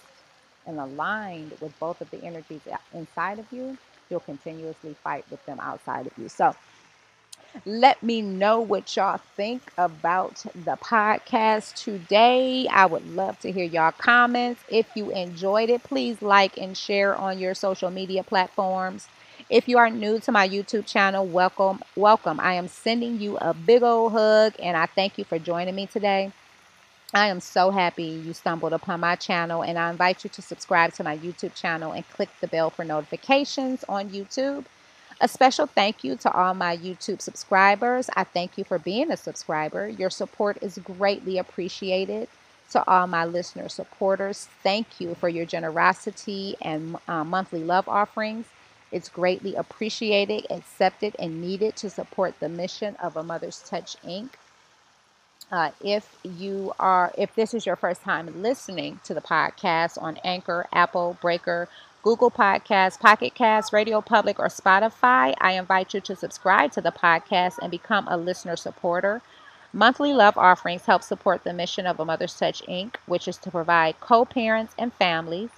and 0.67 0.79
aligned 0.79 1.53
with 1.61 1.79
both 1.79 2.01
of 2.01 2.11
the 2.11 2.23
energies 2.25 2.63
inside 2.93 3.39
of 3.39 3.47
you, 3.53 3.77
you'll 4.11 4.21
continuously 4.21 4.95
fight 5.03 5.25
with 5.31 5.45
them 5.47 5.59
outside 5.61 6.07
of 6.07 6.13
you. 6.19 6.29
So, 6.29 6.55
let 7.65 8.03
me 8.03 8.23
know 8.23 8.61
what 8.61 8.97
y'all 8.97 9.21
think 9.37 9.73
about 9.79 10.45
the 10.55 10.77
podcast 10.77 11.75
today. 11.83 12.67
I 12.69 12.87
would 12.87 13.15
love 13.15 13.39
to 13.41 13.53
hear 13.53 13.65
y'all 13.65 13.93
comments. 13.93 14.63
If 14.69 14.87
you 14.95 15.11
enjoyed 15.11 15.71
it, 15.71 15.83
please 15.83 16.21
like 16.23 16.59
and 16.59 16.77
share 16.77 17.17
on 17.17 17.39
your 17.39 17.55
social 17.55 17.91
media 17.91 18.23
platforms. 18.23 19.09
If 19.49 19.69
you 19.69 19.79
are 19.79 19.91
new 19.91 20.19
to 20.21 20.33
my 20.33 20.49
YouTube 20.49 20.87
channel, 20.87 21.27
welcome, 21.27 21.81
welcome. 21.97 22.41
I 22.41 22.55
am 22.55 22.69
sending 22.69 23.21
you 23.21 23.37
a 23.39 23.55
big 23.55 23.83
old 23.83 24.13
hug 24.13 24.55
and 24.61 24.77
I 24.77 24.87
thank 24.87 25.19
you 25.19 25.25
for 25.25 25.39
joining 25.39 25.75
me 25.75 25.87
today. 25.87 26.33
I 27.13 27.27
am 27.27 27.41
so 27.41 27.71
happy 27.73 28.05
you 28.05 28.33
stumbled 28.33 28.73
upon 28.73 29.01
my 29.01 29.17
channel 29.17 29.63
and 29.63 29.79
I 29.79 29.91
invite 29.91 30.23
you 30.23 30.31
to 30.31 30.43
subscribe 30.43 30.93
to 30.95 31.05
my 31.05 31.19
YouTube 31.19 31.55
channel 31.55 31.93
and 31.93 32.09
click 32.09 32.29
the 32.41 32.47
bell 32.47 32.71
for 32.71 32.85
notifications 32.85 33.85
on 33.89 34.11
YouTube. 34.11 34.67
A 35.21 35.27
special 35.27 35.67
thank 35.67 36.05
you 36.05 36.15
to 36.17 36.33
all 36.33 36.55
my 36.55 36.77
YouTube 36.77 37.21
subscribers. 37.21 38.09
I 38.15 38.25
thank 38.25 38.57
you 38.59 38.65
for 38.65 38.79
being 38.79 39.11
a 39.11 39.17
subscriber. 39.17 39.89
Your 39.89 40.11
support 40.11 40.59
is 40.63 40.79
greatly 40.79 41.39
appreciated. 41.39 42.29
To 42.73 42.89
all 42.89 43.09
my 43.09 43.25
listener 43.25 43.69
supporters, 43.69 44.49
thank 44.63 45.01
you 45.01 45.17
for 45.17 45.29
your 45.29 45.47
generosity 45.47 46.57
and 46.63 46.97
uh, 47.09 47.25
monthly 47.25 47.65
love 47.65 47.89
offerings. 47.89 48.47
It's 48.93 49.09
greatly 49.09 49.57
appreciated, 49.57 50.47
accepted, 50.51 51.17
and 51.19 51.41
needed 51.43 51.77
to 51.77 51.91
support 51.91 52.39
the 52.41 52.49
mission 52.49 52.97
of 52.97 53.17
A 53.17 53.25
Mother's 53.25 53.61
Touch 53.69 53.97
Inc. 54.05 54.31
Uh, 55.51 55.71
if 55.81 56.17
you 56.25 56.73
are, 56.79 57.13
if 57.17 57.35
this 57.37 57.55
is 57.55 57.67
your 57.67 57.77
first 57.77 58.03
time 58.03 58.43
listening 58.43 58.99
to 59.05 59.15
the 59.15 59.21
podcast 59.21 60.01
on 60.03 60.19
Anchor, 60.25 60.67
Apple, 60.73 61.17
Breaker, 61.21 61.69
Google 62.03 62.31
Podcasts, 62.31 62.99
Pocket 62.99 63.35
Casts, 63.35 63.73
Radio 63.73 64.01
Public, 64.01 64.41
or 64.41 64.49
Spotify, 64.49 65.35
I 65.41 65.53
invite 65.53 65.95
you 65.95 66.01
to 66.01 66.17
subscribe 66.17 66.73
to 66.73 66.81
the 66.81 66.91
podcast 66.91 67.59
and 67.63 67.71
become 67.71 68.09
a 68.09 68.17
listener 68.17 68.57
supporter. 68.57 69.23
Monthly 69.73 70.13
love 70.13 70.37
offerings 70.37 70.87
help 70.87 71.03
support 71.03 71.45
the 71.45 71.53
mission 71.53 71.87
of 71.87 72.01
A 72.01 72.05
Mother's 72.05 72.39
Touch 72.39 72.63
Inc., 72.67 72.97
which 73.07 73.29
is 73.29 73.37
to 73.39 73.51
provide 73.51 74.01
co 74.01 74.25
parents 74.25 74.75
and 74.79 74.93
families 74.95 75.51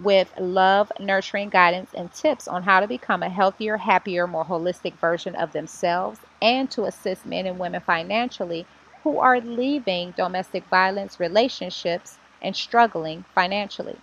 with 0.00 0.32
love, 0.38 0.92
nurturing 1.00 1.48
guidance, 1.48 1.90
and 1.94 2.12
tips 2.12 2.46
on 2.46 2.62
how 2.62 2.80
to 2.80 2.86
become 2.86 3.22
a 3.22 3.28
healthier, 3.28 3.76
happier, 3.76 4.26
more 4.26 4.44
holistic 4.44 4.94
version 4.94 5.34
of 5.34 5.52
themselves 5.52 6.20
and 6.40 6.70
to 6.70 6.84
assist 6.84 7.26
men 7.26 7.46
and 7.46 7.58
women 7.58 7.80
financially 7.80 8.66
who 9.02 9.18
are 9.18 9.40
leaving 9.40 10.12
domestic 10.12 10.64
violence 10.66 11.18
relationships 11.18 12.18
and 12.42 12.54
struggling 12.54 13.24
financially. 13.34 13.96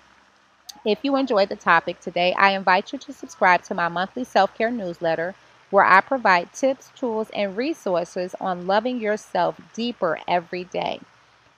If 0.86 0.99
you 1.03 1.15
enjoyed 1.15 1.49
the 1.49 1.55
topic 1.55 1.99
today, 1.99 2.33
I 2.33 2.51
invite 2.51 2.93
you 2.93 2.99
to 2.99 3.13
subscribe 3.13 3.63
to 3.63 3.75
my 3.75 3.89
monthly 3.89 4.23
self 4.23 4.53
care 4.55 4.71
newsletter 4.71 5.36
where 5.69 5.83
I 5.83 6.01
provide 6.01 6.53
tips, 6.53 6.91
tools, 6.95 7.29
and 7.33 7.57
resources 7.57 8.36
on 8.39 8.67
loving 8.67 8.99
yourself 8.99 9.60
deeper 9.73 10.19
every 10.27 10.63
day. 10.63 11.01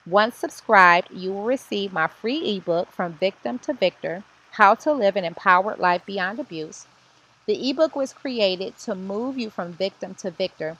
Once 0.06 0.36
subscribed, 0.36 1.10
you 1.12 1.32
will 1.32 1.44
receive 1.44 1.92
my 1.92 2.06
free 2.08 2.56
ebook 2.56 2.90
from 2.90 3.12
Victim 3.12 3.58
to 3.60 3.72
Victor 3.72 4.24
How 4.52 4.74
to 4.76 4.92
Live 4.92 5.14
an 5.14 5.24
Empowered 5.24 5.78
Life 5.78 6.04
Beyond 6.06 6.40
Abuse. 6.40 6.86
The 7.46 7.70
ebook 7.70 7.94
was 7.94 8.12
created 8.12 8.76
to 8.78 8.94
move 8.94 9.38
you 9.38 9.50
from 9.50 9.72
victim 9.72 10.14
to 10.16 10.30
victor 10.30 10.76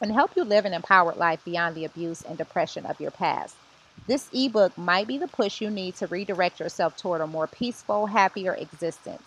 and 0.00 0.12
help 0.12 0.36
you 0.36 0.44
live 0.44 0.64
an 0.64 0.74
empowered 0.74 1.16
life 1.16 1.44
beyond 1.44 1.74
the 1.74 1.84
abuse 1.84 2.22
and 2.22 2.38
depression 2.38 2.86
of 2.86 3.00
your 3.00 3.10
past. 3.10 3.56
This 4.06 4.28
ebook 4.32 4.76
might 4.78 5.06
be 5.06 5.18
the 5.18 5.28
push 5.28 5.60
you 5.60 5.70
need 5.70 5.96
to 5.96 6.06
redirect 6.06 6.60
yourself 6.60 6.96
toward 6.96 7.20
a 7.20 7.26
more 7.26 7.46
peaceful, 7.46 8.06
happier 8.06 8.54
existence. 8.54 9.22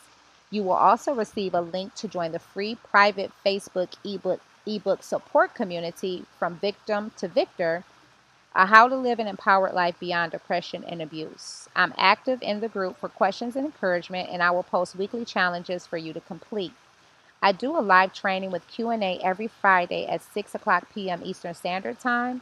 You 0.49 0.63
will 0.63 0.73
also 0.73 1.13
receive 1.13 1.53
a 1.53 1.62
link 1.62 1.95
to 1.95 2.07
join 2.07 2.31
the 2.31 2.39
free 2.39 2.75
private 2.75 3.31
Facebook 3.45 3.89
ebook 4.03 4.41
ebook 4.67 5.01
support 5.03 5.55
community 5.55 6.25
from 6.38 6.55
victim 6.57 7.12
to 7.17 7.27
victor 7.27 7.84
uh, 8.53 8.65
how 8.65 8.88
to 8.88 8.95
live 8.95 9.19
an 9.19 9.27
empowered 9.27 9.73
life 9.73 9.95
beyond 9.99 10.31
depression 10.31 10.84
and 10.84 11.01
abuse. 11.01 11.69
I'm 11.75 11.93
active 11.97 12.41
in 12.41 12.60
the 12.60 12.67
group 12.67 12.97
for 12.99 13.10
questions 13.10 13.55
and 13.55 13.65
encouragement, 13.65 14.29
and 14.29 14.43
I 14.43 14.51
will 14.51 14.63
post 14.63 14.95
weekly 14.95 15.25
challenges 15.25 15.88
for 15.88 15.97
you 15.97 16.13
to 16.13 16.21
complete. 16.21 16.73
I 17.41 17.51
do 17.51 17.77
a 17.77 17.82
live 17.82 18.13
training 18.13 18.51
with 18.51 18.67
Q&A 18.67 19.19
every 19.23 19.47
Friday 19.47 20.06
at 20.08 20.21
6 20.21 20.56
o'clock 20.56 20.88
p.m. 20.93 21.21
Eastern 21.23 21.54
Standard 21.54 21.99
Time. 21.99 22.41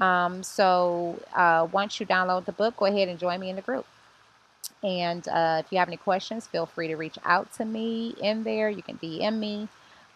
Um, 0.00 0.42
so 0.42 1.20
uh, 1.34 1.68
once 1.70 2.00
you 2.00 2.06
download 2.06 2.46
the 2.46 2.52
book, 2.52 2.76
go 2.76 2.86
ahead 2.86 3.08
and 3.08 3.18
join 3.18 3.40
me 3.40 3.50
in 3.50 3.56
the 3.56 3.62
group. 3.62 3.86
And 4.82 5.26
uh, 5.28 5.62
if 5.64 5.72
you 5.72 5.78
have 5.78 5.88
any 5.88 5.96
questions, 5.96 6.46
feel 6.46 6.66
free 6.66 6.88
to 6.88 6.96
reach 6.96 7.18
out 7.24 7.52
to 7.54 7.64
me 7.64 8.14
in 8.20 8.44
there. 8.44 8.70
You 8.70 8.82
can 8.82 8.98
DM 8.98 9.38
me. 9.38 9.68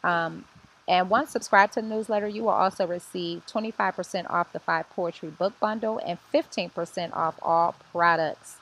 Um, 0.05 0.45
and 0.88 1.11
once 1.11 1.31
subscribed 1.31 1.75
to 1.75 1.83
the 1.83 1.88
newsletter, 1.88 2.29
you 2.29 2.42
will 2.42 2.51
also 2.51 2.87
receive 2.87 3.47
25% 3.47 4.31
off 4.31 4.53
the 4.53 4.61
five 4.61 4.88
poetry 4.90 5.31
book 5.31 5.59
bundle 5.61 6.01
and 6.05 6.18
15% 6.33 7.14
off 7.14 7.37
all 7.42 7.75
products. 7.92 8.57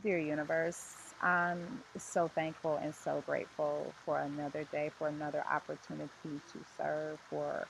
Dear 0.04 0.20
universe, 0.20 0.96
I'm 1.22 1.84
so 1.98 2.30
thankful 2.30 2.78
and 2.78 2.96
so 2.96 3.24
grateful 3.26 3.94
for 4.06 4.20
another 4.20 4.64
day, 4.72 4.92
for 4.98 5.10
another 5.10 5.44
opportunity 5.52 6.10
to 6.54 6.60
serve, 6.78 7.20
for 7.30 7.68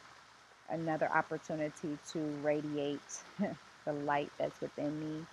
another 0.72 1.10
opportunity 1.14 1.98
to 2.14 2.20
radiate 2.44 3.22
the 3.86 3.94
light 3.94 4.32
that's 4.38 4.60
within 4.62 5.00
me. 5.00 5.26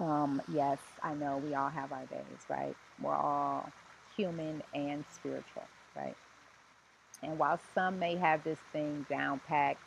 Um, 0.00 0.42
yes, 0.52 0.78
I 1.02 1.14
know 1.14 1.38
we 1.38 1.54
all 1.54 1.70
have 1.70 1.92
our 1.92 2.04
days, 2.06 2.46
right? 2.48 2.76
We're 3.00 3.14
all 3.14 3.70
human 4.16 4.62
and 4.74 5.04
spiritual, 5.12 5.64
right? 5.96 6.16
And 7.22 7.38
while 7.38 7.60
some 7.74 7.98
may 7.98 8.16
have 8.16 8.44
this 8.44 8.58
thing 8.72 9.06
down 9.08 9.40
packed 9.48 9.82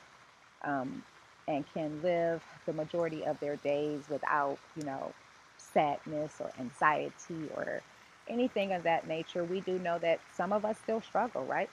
um, 0.63 1.04
and 1.48 1.65
can 1.74 2.02
live 2.04 2.44
the 2.65 2.74
majority 2.74 3.26
of 3.26 3.39
their 3.39 3.58
days 3.58 4.04
without, 4.10 4.58
you 4.78 4.84
know, 4.84 5.13
sadness 5.58 6.36
or 6.39 6.52
anxiety 6.60 7.50
or 7.56 7.82
anything 8.28 8.74
of 8.74 8.84
that 8.84 9.08
nature, 9.08 9.44
we 9.44 9.62
do 9.62 9.80
know 9.80 10.00
that 10.00 10.20
some 10.36 10.54
of 10.54 10.65
us 10.65 10.78
still 10.84 11.02
struggle, 11.02 11.46
right? 11.46 11.70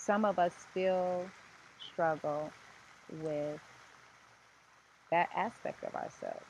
Some 0.00 0.24
of 0.24 0.38
us 0.38 0.54
still 0.70 1.26
struggle 1.92 2.50
with 3.22 3.60
that 5.10 5.30
aspect 5.36 5.84
of 5.84 5.94
ourselves. 5.94 6.46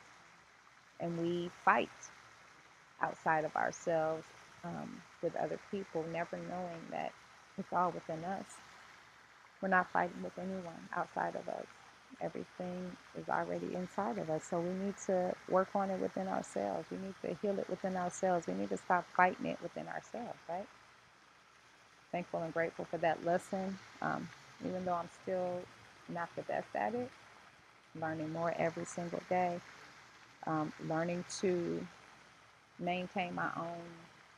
And 1.00 1.18
we 1.18 1.50
fight 1.64 1.90
outside 3.02 3.44
of 3.44 3.56
ourselves 3.56 4.24
um, 4.64 5.02
with 5.22 5.36
other 5.36 5.58
people, 5.70 6.04
never 6.12 6.36
knowing 6.36 6.82
that 6.90 7.12
it's 7.58 7.72
all 7.72 7.90
within 7.92 8.24
us. 8.24 8.46
We're 9.62 9.68
not 9.68 9.90
fighting 9.92 10.22
with 10.22 10.38
anyone 10.38 10.88
outside 10.96 11.36
of 11.36 11.48
us. 11.48 11.66
Everything 12.20 12.96
is 13.18 13.28
already 13.28 13.74
inside 13.74 14.18
of 14.18 14.30
us. 14.30 14.44
So 14.44 14.60
we 14.60 14.70
need 14.72 14.96
to 15.06 15.34
work 15.50 15.70
on 15.74 15.90
it 15.90 16.00
within 16.00 16.28
ourselves. 16.28 16.86
We 16.90 16.98
need 16.98 17.14
to 17.22 17.36
heal 17.42 17.58
it 17.58 17.68
within 17.70 17.96
ourselves. 17.96 18.46
We 18.46 18.54
need 18.54 18.70
to 18.70 18.78
stop 18.78 19.06
fighting 19.16 19.46
it 19.46 19.58
within 19.62 19.88
ourselves, 19.88 20.38
right? 20.48 20.66
Thankful 22.12 22.42
and 22.42 22.52
grateful 22.52 22.86
for 22.86 22.98
that 22.98 23.24
lesson. 23.24 23.78
Um, 24.02 24.28
even 24.64 24.84
though 24.84 24.94
I'm 24.94 25.08
still 25.22 25.62
not 26.08 26.28
the 26.36 26.42
best 26.42 26.68
at 26.74 26.94
it, 26.94 27.10
learning 28.00 28.32
more 28.32 28.54
every 28.58 28.84
single 28.84 29.22
day, 29.28 29.60
um, 30.46 30.72
learning 30.88 31.24
to 31.40 31.86
maintain 32.78 33.34
my 33.34 33.50
own 33.56 33.82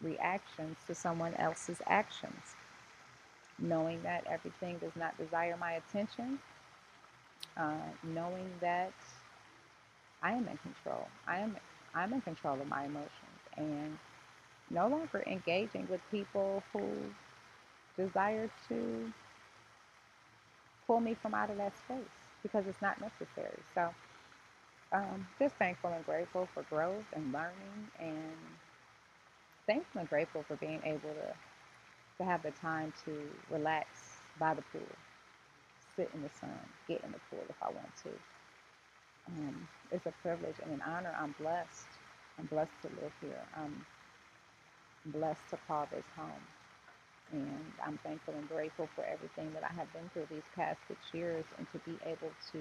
reactions 0.03 0.77
to 0.87 0.95
someone 0.95 1.35
else's 1.35 1.81
actions, 1.87 2.57
knowing 3.59 4.03
that 4.03 4.27
everything 4.29 4.79
does 4.79 4.97
not 4.97 5.17
desire 5.19 5.57
my 5.59 5.73
attention, 5.73 6.39
uh, 7.57 7.75
knowing 8.03 8.51
that 8.61 8.93
I 10.23 10.33
am 10.33 10.49
in 10.49 10.59
control. 10.59 11.09
I 11.27 11.39
am 11.39 11.57
I'm 11.95 12.13
in 12.13 12.21
control 12.23 12.55
of 12.61 12.69
my 12.69 12.85
emotions 12.85 13.11
and 13.57 13.99
no 14.71 14.89
longer 14.89 15.23
engaging 15.27 15.87
with 15.91 16.01
people 16.11 16.63
who 16.73 16.83
desire 17.97 18.51
to 18.69 19.13
pull 20.87 21.01
me 21.01 21.15
from 21.23 21.35
out 21.35 21.51
of 21.51 21.59
that 21.59 21.77
space 21.79 22.07
because 22.43 22.67
it's 22.69 22.83
not 22.83 23.01
necessary. 23.01 23.59
So 23.75 23.91
um, 24.93 25.27
just 25.39 25.57
thankful 25.57 25.93
and 25.93 26.05
grateful 26.07 26.49
for 26.55 26.65
growth 26.65 27.05
and 27.15 27.33
learning 27.33 27.89
and 28.01 28.37
thankful 29.67 30.01
and 30.01 30.11
grateful 30.11 30.45
for 30.49 30.57
being 30.57 30.81
able 30.85 31.01
to 31.15 31.35
to 32.19 32.25
have 32.25 32.43
the 32.43 32.53
time 32.53 32.93
to 33.05 33.13
relax 33.51 34.19
by 34.39 34.55
the 34.55 34.63
pool, 34.73 34.83
sit 35.97 36.11
in 36.15 36.23
the 36.23 36.31
sun, 36.41 36.51
get 36.89 37.03
in 37.05 37.13
the 37.13 37.21
pool 37.31 37.45
if 37.49 37.57
I 37.63 37.67
want 37.71 37.91
to. 38.05 38.11
Um, 39.29 39.69
it's 39.93 40.07
a 40.07 40.13
privilege 40.23 40.57
and 40.65 40.73
an 40.75 40.83
honor. 40.87 41.15
I'm 41.21 41.35
blessed. 41.41 41.87
I'm 42.39 42.47
blessed 42.47 42.73
to 42.83 42.89
live 43.03 43.13
here. 43.23 43.43
I'm 43.57 43.87
blessed 45.07 45.43
to 45.51 45.59
call 45.69 45.89
this 45.93 46.05
home. 46.17 46.62
And 47.33 47.73
I'm 47.85 47.99
thankful 48.05 48.35
and 48.35 48.49
grateful 48.49 48.89
for 48.95 49.05
everything 49.05 49.53
that 49.55 49.65
I 49.65 49.73
have 49.75 49.93
been 49.93 50.11
through 50.13 50.27
these 50.31 50.45
past 50.55 50.79
six 50.89 51.01
years 51.13 51.45
and 51.59 51.67
to 51.73 51.79
be 51.91 51.99
able 52.07 52.31
to 52.53 52.59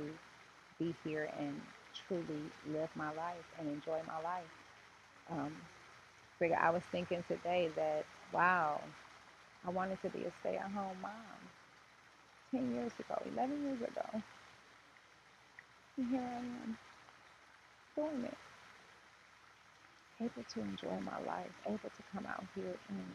be 0.80 0.96
here 1.04 1.30
and 1.40 1.62
truly 2.08 2.42
live 2.72 2.90
my 2.96 3.10
life 3.14 3.46
and 3.60 3.68
enjoy 3.70 4.00
my 4.08 4.22
life. 4.24 4.52
Um, 5.30 5.54
I 6.60 6.72
was 6.72 6.84
thinking 6.92 7.24
today 7.28 7.70
that, 7.76 8.06
wow, 8.34 8.82
I 9.66 9.70
wanted 9.70 10.02
to 10.02 10.10
be 10.10 10.24
a 10.24 10.32
stay 10.40 10.58
at 10.58 10.72
home 10.72 10.98
mom 11.02 11.12
10 12.52 12.74
years 12.74 12.92
ago, 13.00 13.22
11 13.34 13.64
years 13.64 13.82
ago. 13.82 14.24
And 15.98 16.08
here 16.08 16.22
I 16.22 16.38
am 16.40 16.78
doing 17.96 18.26
it, 18.26 18.38
able 20.22 20.46
to 20.54 20.60
enjoy 20.62 21.00
my 21.04 21.18
life, 21.28 21.52
able 21.68 21.78
to 21.78 22.04
come 22.14 22.26
out 22.26 22.44
here 22.56 22.76
and 22.90 23.06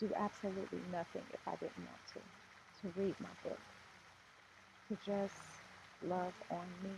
do 0.00 0.10
absolutely 0.16 0.80
nothing 0.92 1.22
if 1.32 1.40
I 1.46 1.56
didn't 1.56 1.78
want 1.78 2.04
to. 2.14 2.20
To 2.82 3.00
read 3.00 3.16
my 3.20 3.28
book, 3.44 3.60
to 4.88 4.98
just 5.06 5.36
love 6.08 6.34
on 6.50 6.66
me, 6.84 6.90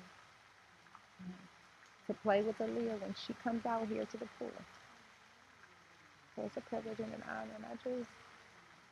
to 2.06 2.14
play 2.22 2.42
with 2.42 2.58
Aaliyah 2.58 3.00
when 3.00 3.14
she 3.26 3.34
comes 3.44 3.66
out 3.66 3.88
here 3.88 4.04
to 4.06 4.16
the 4.18 4.28
pool. 4.38 4.52
So 6.36 6.42
it's 6.46 6.56
a 6.56 6.62
privilege 6.62 6.98
and 7.00 7.12
an 7.14 7.22
honor, 7.28 7.52
and 7.56 7.66
I 7.66 7.74
just 7.84 8.10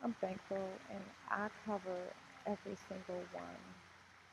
I'm 0.04 0.14
thankful, 0.20 0.68
and 0.90 1.02
I 1.30 1.48
cover 1.66 1.98
every 2.46 2.76
single 2.88 3.22
one 3.32 3.62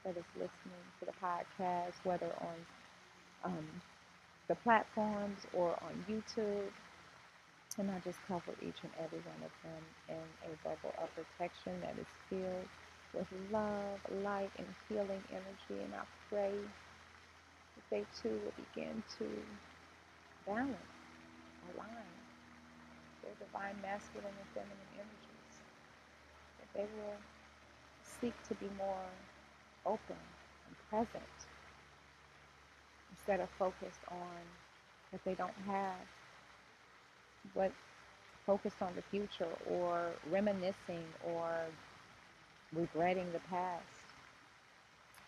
that 0.05 0.17
is 0.17 0.25
listening 0.35 0.85
to 0.99 1.05
the 1.05 1.13
podcast, 1.23 1.93
whether 2.03 2.31
on 2.41 2.55
um, 3.45 3.67
the 4.49 4.55
platforms 4.55 5.39
or 5.53 5.71
on 5.83 6.05
YouTube. 6.09 6.71
And 7.77 7.91
I 7.91 7.99
just 8.05 8.19
cover 8.27 8.55
each 8.61 8.79
and 8.83 8.91
every 9.03 9.19
one 9.19 9.41
of 9.43 9.51
them 9.63 9.83
in 10.07 10.23
a 10.47 10.51
bubble 10.63 10.95
of 10.97 11.09
protection 11.11 11.75
that 11.81 11.95
is 11.99 12.07
filled 12.29 12.69
with 13.13 13.27
love, 13.51 13.99
light, 14.23 14.51
and 14.57 14.67
healing 14.87 15.23
energy. 15.29 15.83
And 15.83 15.93
I 15.93 16.05
pray 16.29 16.51
that 16.55 17.85
they 17.91 18.05
too 18.21 18.31
will 18.31 18.55
begin 18.55 19.03
to 19.19 19.27
balance, 20.45 20.95
align 21.75 22.11
their 23.23 23.35
divine 23.43 23.75
masculine 23.81 24.31
and 24.31 24.49
feminine 24.55 24.91
energies. 24.95 25.53
That 26.59 26.69
they 26.79 26.87
will 26.95 27.19
seek 28.21 28.35
to 28.47 28.55
be 28.55 28.71
more 28.77 29.09
open 29.85 30.21
and 30.67 30.75
present 30.89 31.35
instead 33.11 33.39
of 33.39 33.49
focused 33.57 34.03
on 34.11 34.41
what 35.11 35.23
they 35.25 35.33
don't 35.33 35.59
have, 35.67 35.99
what 37.53 37.71
focused 38.45 38.81
on 38.81 38.93
the 38.95 39.01
future 39.03 39.47
or 39.69 40.11
reminiscing 40.31 41.03
or 41.25 41.49
regretting 42.73 43.31
the 43.33 43.39
past. 43.49 43.83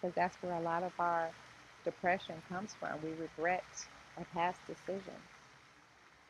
Because 0.01 0.15
that's 0.15 0.35
where 0.41 0.55
a 0.55 0.61
lot 0.61 0.83
of 0.83 0.93
our 0.99 1.29
depression 1.83 2.35
comes 2.49 2.73
from. 2.79 2.99
We 3.03 3.11
regret 3.13 3.63
our 4.17 4.25
past 4.33 4.59
decisions, 4.67 5.27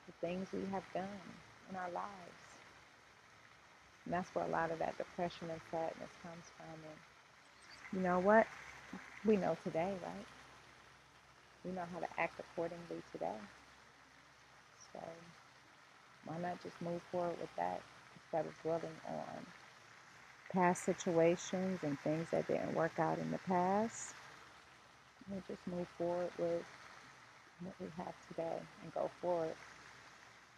the 0.08 0.14
things 0.28 0.48
we 0.54 0.62
have 0.72 0.84
done 0.94 1.22
in 1.70 1.76
our 1.76 1.90
lives. 1.92 2.60
And 4.06 4.14
that's 4.14 4.30
where 4.36 4.46
a 4.46 4.50
lot 4.50 4.72
of 4.72 4.80
that 4.80 4.98
depression 4.98 5.50
and 5.52 5.62
sadness 5.72 6.10
comes 6.24 6.46
from. 6.58 6.74
And 6.74 7.00
you 7.94 8.00
know 8.08 8.20
what? 8.20 8.48
We 9.26 9.38
know 9.38 9.58
today, 9.64 9.94
right? 10.04 10.26
We 11.66 11.72
know 11.72 11.84
how 11.94 12.00
to 12.00 12.08
act 12.20 12.40
accordingly 12.40 13.04
today. 13.12 13.38
So 14.94 15.00
why 16.28 16.38
not 16.42 16.62
just 16.62 16.80
move 16.82 17.02
forward 17.12 17.40
with 17.40 17.50
that 17.58 17.82
instead 18.16 18.46
of 18.46 18.62
dwelling 18.62 18.98
on 19.10 19.46
past 20.52 20.84
situations 20.84 21.80
and 21.84 22.00
things 22.02 22.28
that 22.32 22.48
didn't 22.48 22.76
work 22.76 23.00
out 23.00 23.20
in 23.20 23.32
the 23.32 23.40
past? 23.40 24.14
We'll 25.30 25.44
just 25.48 25.66
move 25.68 25.88
forward 25.98 26.32
with 26.38 26.64
what 27.64 27.74
we 27.80 27.88
have 27.98 28.14
today 28.28 28.60
and 28.84 28.94
go 28.94 29.10
forward. 29.22 29.56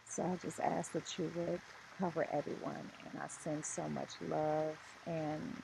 So 0.06 0.24
I 0.24 0.36
just 0.42 0.60
ask 0.60 0.92
that 0.92 1.18
you 1.18 1.30
would 1.36 1.60
cover 1.98 2.26
everyone, 2.32 2.90
and 3.10 3.22
I 3.22 3.28
send 3.28 3.64
so 3.64 3.88
much 3.88 4.10
love, 4.28 4.76
and 5.06 5.62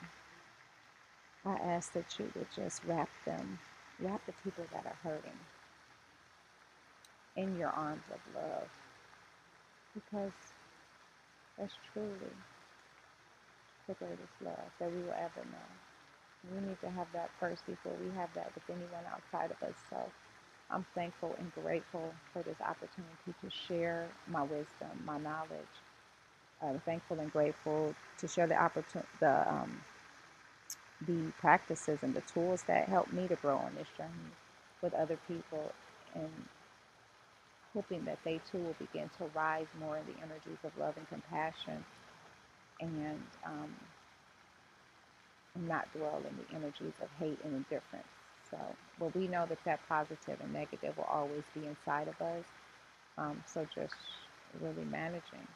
I 1.45 1.53
ask 1.55 1.93
that 1.93 2.17
you 2.19 2.31
would 2.35 2.47
just 2.55 2.81
wrap 2.85 3.09
them, 3.25 3.59
wrap 3.99 4.25
the 4.25 4.33
people 4.43 4.65
that 4.73 4.85
are 4.85 5.09
hurting 5.09 5.39
in 7.35 7.57
your 7.57 7.69
arms 7.69 8.03
of 8.13 8.19
love, 8.35 8.69
because 9.97 10.33
that's 11.57 11.73
truly 11.93 12.33
the 13.87 13.95
greatest 13.95 14.33
love 14.43 14.71
that 14.79 14.91
we 14.91 15.01
will 15.01 15.13
ever 15.17 15.43
know. 15.51 15.69
We 16.53 16.67
need 16.67 16.81
to 16.81 16.89
have 16.91 17.07
that 17.13 17.31
first 17.39 17.65
before 17.67 17.93
we 18.03 18.11
have 18.17 18.33
that 18.35 18.51
with 18.55 18.63
anyone 18.69 19.05
outside 19.13 19.51
of 19.51 19.63
us. 19.67 19.75
So 19.89 19.97
I'm 20.71 20.85
thankful 20.95 21.35
and 21.39 21.51
grateful 21.63 22.13
for 22.33 22.43
this 22.43 22.61
opportunity 22.61 23.33
to 23.43 23.49
share 23.49 24.07
my 24.29 24.43
wisdom, 24.43 24.91
my 25.05 25.19
knowledge. 25.19 25.75
I'm 26.61 26.79
thankful 26.81 27.19
and 27.19 27.31
grateful 27.33 27.95
to 28.19 28.27
share 28.27 28.47
the 28.47 28.61
opportunity, 28.61 29.09
the 29.19 29.49
um, 29.49 29.81
the 31.07 31.31
practices 31.39 31.99
and 32.03 32.13
the 32.15 32.21
tools 32.21 32.63
that 32.67 32.89
help 32.89 33.11
me 33.13 33.27
to 33.27 33.35
grow 33.37 33.57
on 33.57 33.71
this 33.77 33.87
journey 33.97 34.31
with 34.81 34.93
other 34.95 35.19
people, 35.27 35.71
and 36.15 36.31
hoping 37.77 38.05
that 38.05 38.17
they 38.25 38.41
too 38.51 38.57
will 38.57 38.75
begin 38.79 39.09
to 39.19 39.25
rise 39.35 39.67
more 39.79 39.97
in 39.99 40.05
the 40.07 40.19
energies 40.23 40.57
of 40.65 40.75
love 40.79 40.95
and 40.97 41.07
compassion, 41.09 41.85
and 42.81 43.21
um, 43.45 43.69
not 45.67 45.87
dwell 45.93 46.21
in 46.29 46.37
the 46.37 46.55
energies 46.57 46.95
of 47.03 47.09
hate 47.19 47.39
and 47.45 47.55
indifference. 47.55 48.07
So, 48.49 48.57
well, 48.99 49.11
we 49.15 49.27
know 49.27 49.45
that 49.47 49.63
that 49.65 49.79
positive 49.87 50.39
and 50.41 50.53
negative 50.53 50.97
will 50.97 51.09
always 51.11 51.43
be 51.53 51.67
inside 51.67 52.07
of 52.07 52.19
us. 52.21 52.45
Um, 53.17 53.43
so, 53.47 53.67
just 53.75 53.95
really 54.61 54.85
managing, 54.91 55.47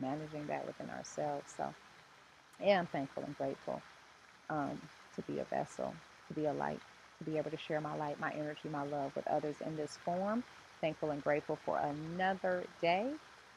managing 0.00 0.46
that 0.48 0.66
within 0.66 0.90
ourselves. 0.90 1.54
So, 1.56 1.72
yeah, 2.62 2.80
I'm 2.80 2.86
thankful 2.88 3.24
and 3.24 3.38
grateful 3.38 3.82
um, 4.50 4.80
to 5.16 5.22
be 5.22 5.40
a 5.40 5.44
vessel, 5.44 5.94
to 6.28 6.34
be 6.34 6.46
a 6.46 6.52
light, 6.52 6.80
to 7.18 7.24
be 7.24 7.38
able 7.38 7.50
to 7.52 7.58
share 7.58 7.80
my 7.80 7.96
light, 7.96 8.20
my 8.20 8.32
energy, 8.32 8.68
my 8.70 8.84
love 8.84 9.14
with 9.16 9.28
others 9.28 9.56
in 9.66 9.76
this 9.76 9.98
form. 10.04 10.44
Thankful 10.80 11.10
and 11.10 11.22
grateful 11.22 11.58
for 11.64 11.78
another 11.78 12.64
day. 12.80 13.06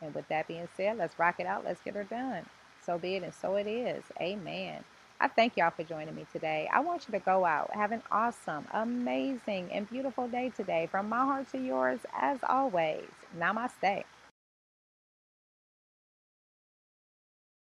And 0.01 0.13
with 0.13 0.27
that 0.27 0.47
being 0.47 0.67
said, 0.75 0.97
let's 0.97 1.17
rock 1.17 1.35
it 1.39 1.45
out. 1.45 1.63
Let's 1.63 1.81
get 1.81 1.95
her 1.95 2.03
done. 2.03 2.45
So 2.85 2.97
be 2.97 3.15
it, 3.15 3.23
and 3.23 3.33
so 3.33 3.55
it 3.55 3.67
is. 3.67 4.03
Amen. 4.19 4.83
I 5.21 5.29
thank 5.29 5.55
y'all 5.55 5.69
for 5.69 5.83
joining 5.83 6.15
me 6.15 6.25
today. 6.33 6.67
I 6.73 6.81
want 6.81 7.07
you 7.07 7.13
to 7.13 7.23
go 7.23 7.45
out, 7.45 7.73
have 7.73 7.93
an 7.93 8.01
awesome, 8.11 8.67
amazing, 8.73 9.69
and 9.71 9.89
beautiful 9.89 10.27
day 10.27 10.51
today. 10.55 10.89
From 10.91 11.07
my 11.07 11.19
heart 11.19 11.49
to 11.53 11.57
yours, 11.59 11.99
as 12.19 12.39
always. 12.47 13.05
Namaste. 13.39 14.03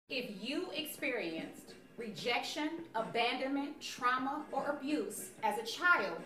If 0.09 0.43
you 0.43 0.69
experienced 0.75 1.75
rejection, 1.99 2.71
abandonment, 2.95 3.81
trauma, 3.81 4.45
or 4.53 4.79
abuse 4.79 5.31
as 5.43 5.59
a 5.59 5.65
child, 5.65 6.17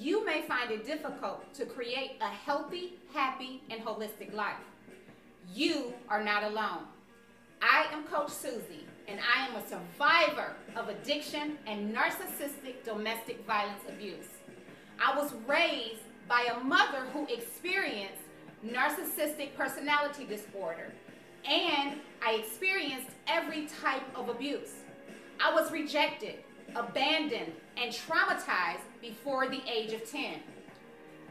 you 0.00 0.24
may 0.24 0.40
find 0.42 0.70
it 0.70 0.86
difficult 0.86 1.52
to 1.52 1.66
create 1.66 2.12
a 2.22 2.28
healthy, 2.28 2.94
happy, 3.12 3.62
and 3.68 3.84
holistic 3.84 4.32
life. 4.32 4.56
You 5.54 5.92
are 6.08 6.24
not 6.24 6.42
alone. 6.42 6.84
I 7.60 7.84
am 7.92 8.04
Coach 8.04 8.30
Susie, 8.30 8.86
and 9.06 9.20
I 9.20 9.46
am 9.46 9.56
a 9.56 9.68
survivor 9.68 10.54
of 10.74 10.88
addiction 10.88 11.58
and 11.66 11.94
narcissistic 11.94 12.82
domestic 12.82 13.44
violence 13.46 13.82
abuse. 13.86 14.28
I 14.98 15.14
was 15.14 15.34
raised 15.46 16.00
by 16.26 16.48
a 16.50 16.64
mother 16.64 17.04
who 17.12 17.26
experienced 17.26 18.22
narcissistic 18.66 19.54
personality 19.54 20.24
disorder, 20.24 20.94
and 21.46 22.00
I 22.24 22.36
experienced 22.36 23.10
every 23.26 23.66
type 23.82 24.04
of 24.14 24.30
abuse. 24.30 24.72
I 25.38 25.52
was 25.52 25.70
rejected, 25.70 26.36
abandoned, 26.74 27.52
and 27.76 27.92
traumatized 27.92 28.80
before 29.00 29.48
the 29.48 29.62
age 29.70 29.92
of 29.92 30.08
10. 30.10 30.34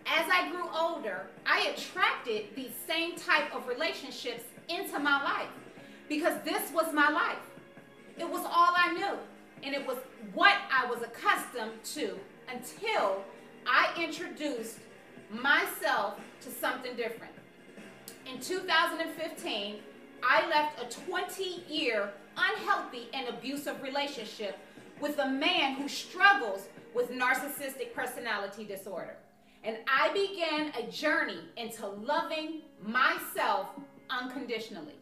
As 0.05 0.25
I 0.31 0.49
grew 0.49 0.65
older, 0.75 1.27
I 1.45 1.73
attracted 1.75 2.55
these 2.55 2.71
same 2.87 3.15
type 3.15 3.53
of 3.55 3.67
relationships 3.67 4.43
into 4.67 4.99
my 4.99 5.23
life 5.23 5.49
because 6.07 6.33
this 6.43 6.71
was 6.73 6.93
my 6.93 7.09
life. 7.09 7.37
It 8.17 8.29
was 8.29 8.41
all 8.45 8.73
I 8.75 8.93
knew. 8.93 9.17
And 9.61 9.75
it 9.75 9.85
was 9.85 9.97
what 10.33 10.55
I 10.71 10.89
was 10.89 11.03
accustomed 11.03 11.83
to 11.95 12.17
until 12.51 13.23
I 13.67 13.93
introduced 14.01 14.77
myself 15.31 16.15
to 16.41 16.49
something 16.49 16.95
different. 16.95 17.33
In 18.31 18.39
2015, 18.39 19.75
I 20.23 20.47
left 20.49 20.81
a 20.81 21.05
20 21.05 21.63
year 21.67 22.09
unhealthy 22.37 23.09
and 23.13 23.27
abusive 23.27 23.81
relationship 23.81 24.57
with 24.99 25.17
a 25.19 25.27
man 25.27 25.75
who 25.75 25.87
struggles 25.87 26.67
with 26.93 27.11
narcissistic 27.11 27.93
personality 27.93 28.65
disorder. 28.65 29.17
And 29.63 29.77
I 29.87 30.11
began 30.13 30.71
a 30.77 30.89
journey 30.91 31.39
into 31.57 31.87
loving 31.87 32.61
myself 32.81 33.67
unconditionally. 34.09 34.95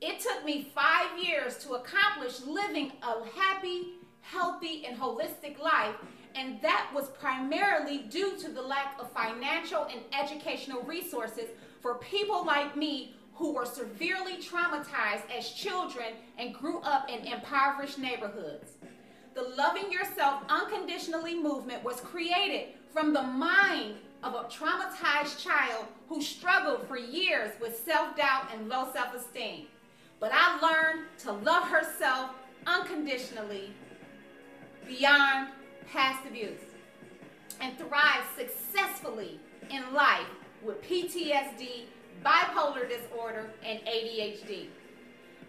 It 0.00 0.20
took 0.20 0.44
me 0.44 0.70
five 0.74 1.18
years 1.22 1.58
to 1.58 1.74
accomplish 1.74 2.40
living 2.42 2.92
a 3.02 3.26
happy, 3.36 3.94
healthy, 4.20 4.84
and 4.86 4.98
holistic 4.98 5.58
life, 5.58 5.94
and 6.34 6.60
that 6.62 6.90
was 6.94 7.08
primarily 7.10 7.98
due 8.10 8.36
to 8.38 8.50
the 8.50 8.60
lack 8.60 8.96
of 8.98 9.10
financial 9.12 9.84
and 9.84 10.00
educational 10.12 10.82
resources 10.82 11.48
for 11.80 11.96
people 11.96 12.44
like 12.44 12.76
me 12.76 13.14
who 13.34 13.52
were 13.52 13.66
severely 13.66 14.36
traumatized 14.36 15.30
as 15.36 15.50
children 15.50 16.14
and 16.38 16.54
grew 16.54 16.80
up 16.80 17.08
in 17.08 17.26
impoverished 17.26 17.98
neighborhoods. 17.98 18.72
The 19.34 19.42
Loving 19.56 19.90
Yourself 19.90 20.42
Unconditionally 20.48 21.34
movement 21.34 21.82
was 21.82 22.00
created 22.00 22.68
from 22.92 23.12
the 23.12 23.22
mind 23.22 23.96
of 24.22 24.34
a 24.34 24.44
traumatized 24.44 25.42
child 25.42 25.86
who 26.08 26.22
struggled 26.22 26.86
for 26.86 26.96
years 26.96 27.50
with 27.60 27.76
self 27.84 28.16
doubt 28.16 28.48
and 28.54 28.68
low 28.68 28.88
self 28.92 29.12
esteem. 29.12 29.66
But 30.20 30.30
I 30.32 30.60
learned 30.60 31.06
to 31.24 31.32
love 31.32 31.64
herself 31.64 32.30
unconditionally 32.64 33.72
beyond 34.86 35.48
past 35.92 36.24
abuse 36.28 36.60
and 37.60 37.76
thrive 37.76 38.22
successfully 38.38 39.40
in 39.68 39.92
life 39.92 40.28
with 40.62 40.80
PTSD, 40.82 41.86
bipolar 42.24 42.88
disorder, 42.88 43.50
and 43.66 43.80
ADHD. 43.80 44.68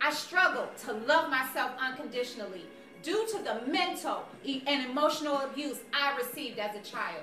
I 0.01 0.11
struggled 0.11 0.75
to 0.85 0.93
love 0.93 1.29
myself 1.29 1.71
unconditionally 1.79 2.65
due 3.05 3.27
to 3.27 3.37
the 3.37 3.61
mental 3.71 4.25
and 4.43 4.89
emotional 4.89 5.37
abuse 5.41 5.77
I 5.93 6.17
received 6.17 6.57
as 6.57 6.75
a 6.75 6.81
child. 6.81 7.21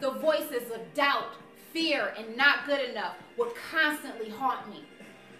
The 0.00 0.12
voices 0.12 0.70
of 0.74 0.80
doubt, 0.94 1.34
fear, 1.74 2.14
and 2.16 2.36
not 2.36 2.66
good 2.66 2.80
enough 2.90 3.16
would 3.36 3.52
constantly 3.70 4.30
haunt 4.30 4.70
me 4.70 4.84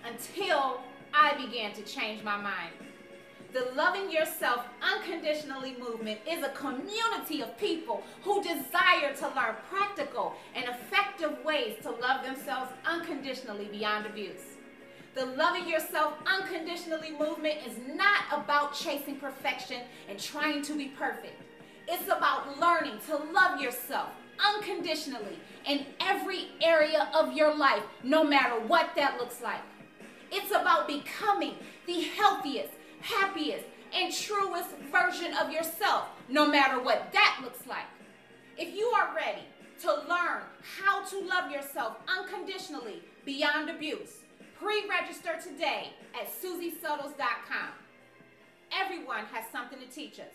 until 0.04 0.82
I 1.14 1.34
began 1.42 1.72
to 1.72 1.82
change 1.82 2.22
my 2.22 2.36
mind. 2.36 2.72
The 3.54 3.70
Loving 3.74 4.10
Yourself 4.10 4.64
Unconditionally 4.82 5.76
movement 5.78 6.20
is 6.28 6.44
a 6.44 6.50
community 6.50 7.42
of 7.42 7.56
people 7.58 8.02
who 8.22 8.42
desire 8.42 9.14
to 9.16 9.26
learn 9.28 9.56
practical 9.70 10.34
and 10.54 10.66
effective 10.66 11.42
ways 11.44 11.76
to 11.82 11.90
love 11.90 12.24
themselves 12.24 12.70
unconditionally 12.86 13.66
beyond 13.66 14.06
abuse. 14.06 14.51
The 15.14 15.26
Loving 15.26 15.68
Yourself 15.68 16.14
Unconditionally 16.26 17.10
movement 17.10 17.58
is 17.66 17.76
not 17.94 18.22
about 18.32 18.74
chasing 18.74 19.16
perfection 19.16 19.82
and 20.08 20.18
trying 20.18 20.62
to 20.62 20.74
be 20.74 20.86
perfect. 20.86 21.34
It's 21.86 22.06
about 22.06 22.58
learning 22.58 22.94
to 23.08 23.16
love 23.30 23.60
yourself 23.60 24.08
unconditionally 24.42 25.38
in 25.68 25.84
every 26.00 26.52
area 26.62 27.10
of 27.14 27.34
your 27.34 27.54
life, 27.54 27.82
no 28.02 28.24
matter 28.24 28.58
what 28.60 28.94
that 28.96 29.18
looks 29.18 29.42
like. 29.42 29.60
It's 30.30 30.50
about 30.50 30.88
becoming 30.88 31.56
the 31.86 32.00
healthiest, 32.00 32.72
happiest, 33.02 33.66
and 33.94 34.10
truest 34.14 34.70
version 34.90 35.34
of 35.34 35.52
yourself, 35.52 36.08
no 36.30 36.46
matter 36.46 36.82
what 36.82 37.12
that 37.12 37.40
looks 37.42 37.66
like. 37.66 37.84
If 38.56 38.74
you 38.74 38.86
are 38.86 39.14
ready 39.14 39.42
to 39.82 39.92
learn 40.08 40.44
how 40.78 41.04
to 41.04 41.20
love 41.20 41.50
yourself 41.50 41.98
unconditionally 42.08 43.02
beyond 43.26 43.68
abuse, 43.68 44.21
pre 44.62 44.88
register 44.88 45.36
today 45.42 45.90
at 46.14 46.28
SusieSuttles.com. 46.28 47.72
Everyone 48.72 49.24
has 49.32 49.44
something 49.50 49.78
to 49.80 49.86
teach 49.86 50.20
us. 50.20 50.34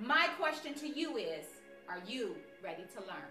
My 0.00 0.28
question 0.38 0.72
to 0.74 0.88
you 0.88 1.18
is 1.18 1.44
Are 1.88 2.00
you 2.06 2.36
ready 2.64 2.84
to 2.94 3.00
learn? 3.00 3.30